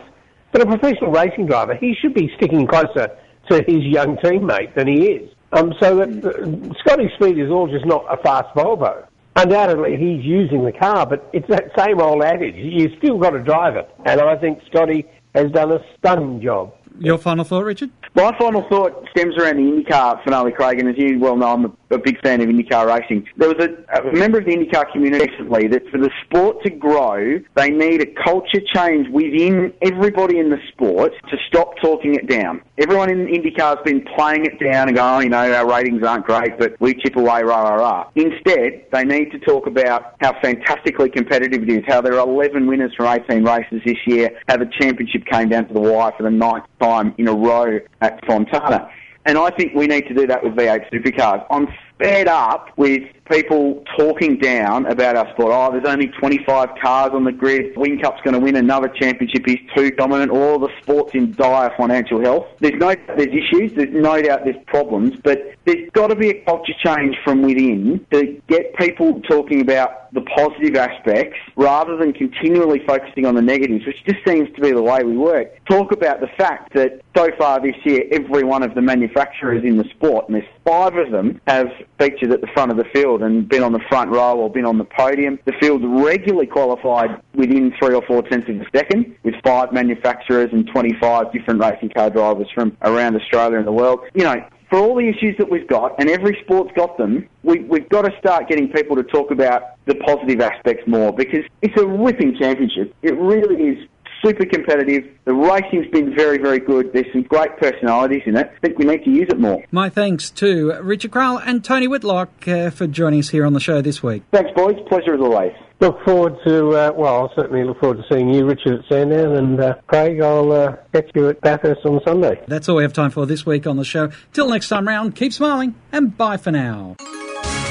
But 0.52 0.60
a 0.60 0.66
professional 0.66 1.12
racing 1.12 1.46
driver, 1.46 1.74
he 1.74 1.94
should 1.98 2.12
be 2.12 2.30
sticking 2.36 2.66
closer 2.66 3.08
to 3.48 3.64
his 3.66 3.84
young 3.84 4.18
teammate 4.18 4.74
than 4.74 4.88
he 4.88 5.06
is. 5.06 5.30
Um, 5.52 5.72
so 5.80 5.96
that 5.96 6.10
uh, 6.22 6.74
Scotty's 6.80 7.10
speed 7.14 7.38
is 7.38 7.50
all 7.50 7.68
just 7.68 7.86
not 7.86 8.04
a 8.10 8.22
fast 8.22 8.54
Volvo. 8.54 9.06
Undoubtedly, 9.36 9.96
he's 9.96 10.22
using 10.26 10.62
the 10.62 10.72
car, 10.72 11.06
but 11.06 11.30
it's 11.32 11.48
that 11.48 11.70
same 11.78 12.00
old 12.00 12.22
adage. 12.22 12.56
You 12.56 12.94
still 12.98 13.16
got 13.16 13.30
to 13.30 13.42
drive 13.42 13.76
it. 13.76 13.88
And 14.04 14.20
I 14.20 14.36
think 14.36 14.60
Scotty 14.70 15.06
has 15.34 15.50
done 15.52 15.72
a 15.72 15.78
stunning 15.96 16.42
job. 16.42 16.74
Your 16.98 17.18
final 17.18 17.44
thought, 17.44 17.64
Richard? 17.64 17.90
My 18.14 18.36
final 18.36 18.66
thought 18.68 19.08
stems 19.10 19.36
around 19.36 19.56
the 19.56 19.62
IndyCar 19.62 20.24
finale, 20.24 20.50
Craig, 20.50 20.80
and 20.80 20.88
as 20.88 20.98
you 20.98 21.18
well 21.20 21.36
know, 21.36 21.52
I'm 21.52 21.64
a, 21.64 21.72
a 21.90 21.98
big 21.98 22.20
fan 22.20 22.40
of 22.40 22.48
IndyCar 22.48 22.86
racing. 22.86 23.26
There 23.36 23.48
was 23.48 23.64
a, 23.64 23.98
a 23.98 24.12
member 24.12 24.38
of 24.38 24.46
the 24.46 24.50
IndyCar 24.50 24.90
community 24.92 25.30
recently 25.30 25.68
that 25.68 25.88
for 25.90 25.98
the 25.98 26.10
sport 26.24 26.62
to 26.64 26.70
grow, 26.70 27.40
they 27.54 27.70
need 27.70 28.02
a 28.02 28.06
culture 28.06 28.60
change 28.60 29.08
within 29.08 29.72
everybody 29.80 30.38
in 30.38 30.50
the 30.50 30.58
sport 30.68 31.12
to 31.30 31.36
stop 31.46 31.76
talking 31.80 32.16
it 32.16 32.26
down. 32.28 32.60
Everyone 32.78 33.10
in 33.10 33.26
IndyCar 33.26 33.76
has 33.76 33.84
been 33.84 34.04
playing 34.16 34.44
it 34.44 34.58
down 34.58 34.88
and 34.88 34.96
going, 34.96 35.16
oh, 35.16 35.20
you 35.20 35.28
know, 35.28 35.54
our 35.54 35.70
ratings 35.70 36.02
aren't 36.02 36.26
great, 36.26 36.58
but 36.58 36.74
we 36.80 36.94
chip 36.94 37.14
away, 37.14 37.42
rah, 37.42 37.62
rah, 37.62 37.74
rah. 37.74 38.10
Instead, 38.16 38.86
they 38.92 39.04
need 39.04 39.30
to 39.30 39.38
talk 39.38 39.66
about 39.66 40.16
how 40.20 40.38
fantastically 40.40 41.10
competitive 41.10 41.62
it 41.62 41.68
is, 41.68 41.84
how 41.86 42.00
there 42.00 42.18
are 42.18 42.28
11 42.28 42.66
winners 42.66 42.92
from 42.96 43.06
18 43.06 43.44
races 43.44 43.80
this 43.86 43.98
year, 44.06 44.30
how 44.48 44.56
the 44.56 44.68
championship 44.80 45.24
came 45.26 45.48
down 45.48 45.68
to 45.68 45.74
the 45.74 45.80
wire 45.80 46.12
for 46.16 46.24
the 46.24 46.30
ninth 46.30 46.64
time 46.80 47.14
in 47.18 47.28
a 47.28 47.34
row 47.34 47.78
at 48.00 48.24
Fontana. 48.26 48.90
And 49.26 49.36
I 49.36 49.50
think 49.50 49.74
we 49.74 49.86
need 49.86 50.08
to 50.08 50.14
do 50.14 50.26
that 50.26 50.42
with 50.42 50.54
V8 50.54 50.90
supercars. 50.90 51.44
I'm 51.50 51.68
fed 51.98 52.26
up 52.26 52.70
with 52.76 53.02
people 53.30 53.82
talking 53.96 54.36
down 54.36 54.86
about 54.86 55.16
our 55.16 55.30
sport. 55.32 55.52
Oh, 55.54 55.70
there's 55.72 55.84
only 55.84 56.08
25 56.08 56.70
cars 56.82 57.12
on 57.12 57.24
the 57.24 57.32
grid. 57.32 57.74
Whincup's 57.76 58.20
going 58.22 58.34
to 58.34 58.40
win 58.40 58.56
another 58.56 58.88
championship. 58.88 59.46
He's 59.46 59.60
too 59.74 59.90
dominant. 59.92 60.30
All 60.30 60.58
the 60.58 60.70
sport's 60.82 61.14
in 61.14 61.32
dire 61.32 61.72
financial 61.76 62.20
health. 62.20 62.46
There's 62.58 62.78
no 62.78 62.94
there's 63.16 63.28
issues. 63.28 63.72
There's 63.74 63.92
no 63.92 64.20
doubt 64.20 64.44
there's 64.44 64.62
problems, 64.66 65.14
but 65.22 65.54
there's 65.64 65.90
got 65.92 66.08
to 66.08 66.16
be 66.16 66.30
a 66.30 66.44
culture 66.44 66.72
change 66.84 67.16
from 67.22 67.42
within 67.42 68.04
to 68.12 68.40
get 68.48 68.74
people 68.76 69.20
talking 69.22 69.60
about 69.60 70.12
the 70.12 70.22
positive 70.22 70.74
aspects 70.74 71.38
rather 71.56 71.96
than 71.96 72.12
continually 72.12 72.80
focusing 72.86 73.26
on 73.26 73.34
the 73.34 73.42
negatives, 73.42 73.86
which 73.86 74.02
just 74.04 74.18
seems 74.26 74.48
to 74.56 74.60
be 74.60 74.72
the 74.72 74.82
way 74.82 75.04
we 75.04 75.16
work. 75.16 75.52
Talk 75.66 75.92
about 75.92 76.20
the 76.20 76.26
fact 76.38 76.74
that 76.74 77.00
so 77.16 77.28
far 77.38 77.60
this 77.60 77.76
year, 77.84 78.04
every 78.10 78.42
one 78.42 78.62
of 78.62 78.74
the 78.74 78.80
manufacturers 78.80 79.62
in 79.64 79.76
the 79.76 79.84
sport, 79.84 80.26
and 80.28 80.34
there's 80.34 80.48
five 80.64 80.96
of 80.96 81.10
them, 81.10 81.40
have 81.46 81.68
featured 81.98 82.32
at 82.32 82.40
the 82.40 82.48
front 82.48 82.70
of 82.70 82.76
the 82.76 82.84
field 82.92 83.19
and 83.22 83.48
been 83.48 83.62
on 83.62 83.72
the 83.72 83.80
front 83.88 84.10
row 84.10 84.38
or 84.38 84.50
been 84.50 84.64
on 84.64 84.78
the 84.78 84.84
podium. 84.84 85.38
The 85.44 85.52
field's 85.60 85.84
regularly 85.86 86.46
qualified 86.46 87.20
within 87.34 87.72
three 87.78 87.94
or 87.94 88.02
four 88.06 88.22
tenths 88.22 88.48
of 88.48 88.60
a 88.60 88.66
second, 88.76 89.16
with 89.22 89.34
five 89.44 89.72
manufacturers 89.72 90.50
and 90.52 90.66
25 90.68 91.32
different 91.32 91.60
racing 91.60 91.90
car 91.90 92.10
drivers 92.10 92.48
from 92.54 92.76
around 92.82 93.16
Australia 93.16 93.58
and 93.58 93.66
the 93.66 93.72
world. 93.72 94.00
You 94.14 94.24
know, 94.24 94.44
for 94.70 94.78
all 94.78 94.94
the 94.94 95.08
issues 95.08 95.36
that 95.38 95.50
we've 95.50 95.66
got, 95.66 95.98
and 95.98 96.08
every 96.08 96.38
sport's 96.44 96.70
got 96.76 96.96
them, 96.96 97.28
we, 97.42 97.58
we've 97.60 97.88
got 97.88 98.02
to 98.02 98.16
start 98.18 98.48
getting 98.48 98.68
people 98.70 98.96
to 98.96 99.02
talk 99.02 99.32
about 99.32 99.74
the 99.86 99.96
positive 99.96 100.40
aspects 100.40 100.86
more 100.86 101.12
because 101.12 101.44
it's 101.60 101.78
a 101.80 101.86
whipping 101.86 102.36
championship. 102.38 102.94
It 103.02 103.16
really 103.18 103.62
is 103.64 103.88
super 104.22 104.44
competitive. 104.44 105.04
The 105.24 105.34
racing's 105.34 105.86
been 105.88 106.14
very, 106.14 106.38
very 106.38 106.58
good. 106.58 106.92
There's 106.92 107.10
some 107.12 107.22
great 107.22 107.56
personalities 107.58 108.22
in 108.26 108.36
it. 108.36 108.50
I 108.54 108.66
think 108.66 108.78
we 108.78 108.84
need 108.84 109.04
to 109.04 109.10
use 109.10 109.28
it 109.30 109.38
more. 109.38 109.64
My 109.70 109.88
thanks 109.88 110.30
to 110.30 110.72
Richard 110.82 111.10
Craill 111.10 111.42
and 111.44 111.64
Tony 111.64 111.88
Whitlock 111.88 112.46
uh, 112.48 112.70
for 112.70 112.86
joining 112.86 113.20
us 113.20 113.30
here 113.30 113.46
on 113.46 113.52
the 113.52 113.60
show 113.60 113.80
this 113.80 114.02
week. 114.02 114.22
Thanks, 114.32 114.50
boys. 114.54 114.76
Pleasure 114.88 115.14
as 115.14 115.20
always. 115.20 115.52
Look 115.80 116.04
forward 116.04 116.36
to, 116.46 116.68
uh, 116.70 116.92
well, 116.94 117.22
I'll 117.22 117.34
certainly 117.34 117.64
look 117.64 117.80
forward 117.80 117.96
to 117.96 118.14
seeing 118.14 118.28
you, 118.28 118.44
Richard, 118.44 118.80
at 118.80 118.84
Sandown, 118.86 119.36
and 119.36 119.60
uh, 119.60 119.74
Craig, 119.86 120.20
I'll 120.20 120.52
uh, 120.52 120.76
catch 120.92 121.10
you 121.14 121.30
at 121.30 121.40
Bathurst 121.40 121.86
on 121.86 122.00
Sunday. 122.04 122.38
That's 122.46 122.68
all 122.68 122.76
we 122.76 122.82
have 122.82 122.92
time 122.92 123.10
for 123.10 123.24
this 123.24 123.46
week 123.46 123.66
on 123.66 123.78
the 123.78 123.84
show. 123.84 124.10
Till 124.34 124.50
next 124.50 124.68
time 124.68 124.86
round, 124.86 125.16
keep 125.16 125.32
smiling 125.32 125.74
and 125.90 126.14
bye 126.18 126.36
for 126.36 126.50
now. 126.50 126.96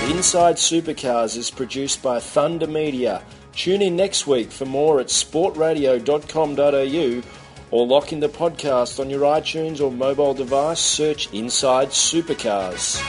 Inside 0.10 0.56
Supercars 0.56 1.38
is 1.38 1.52
produced 1.52 2.02
by 2.02 2.20
Thunder 2.20 2.66
Media. 2.66 3.22
Tune 3.56 3.82
in 3.82 3.96
next 3.96 4.28
week 4.28 4.52
for 4.52 4.66
more 4.66 5.00
at 5.00 5.08
sportradio.com.au 5.08 7.24
or 7.72 7.86
lock 7.86 8.12
in 8.14 8.20
the 8.20 8.30
podcast 8.30 9.00
on 9.00 9.10
your 9.10 9.22
iTunes 9.22 9.82
or 9.82 9.92
mobile 9.92 10.34
device. 10.34 10.80
Search 10.80 11.32
Inside 11.34 11.90
Supercars. 11.90 13.00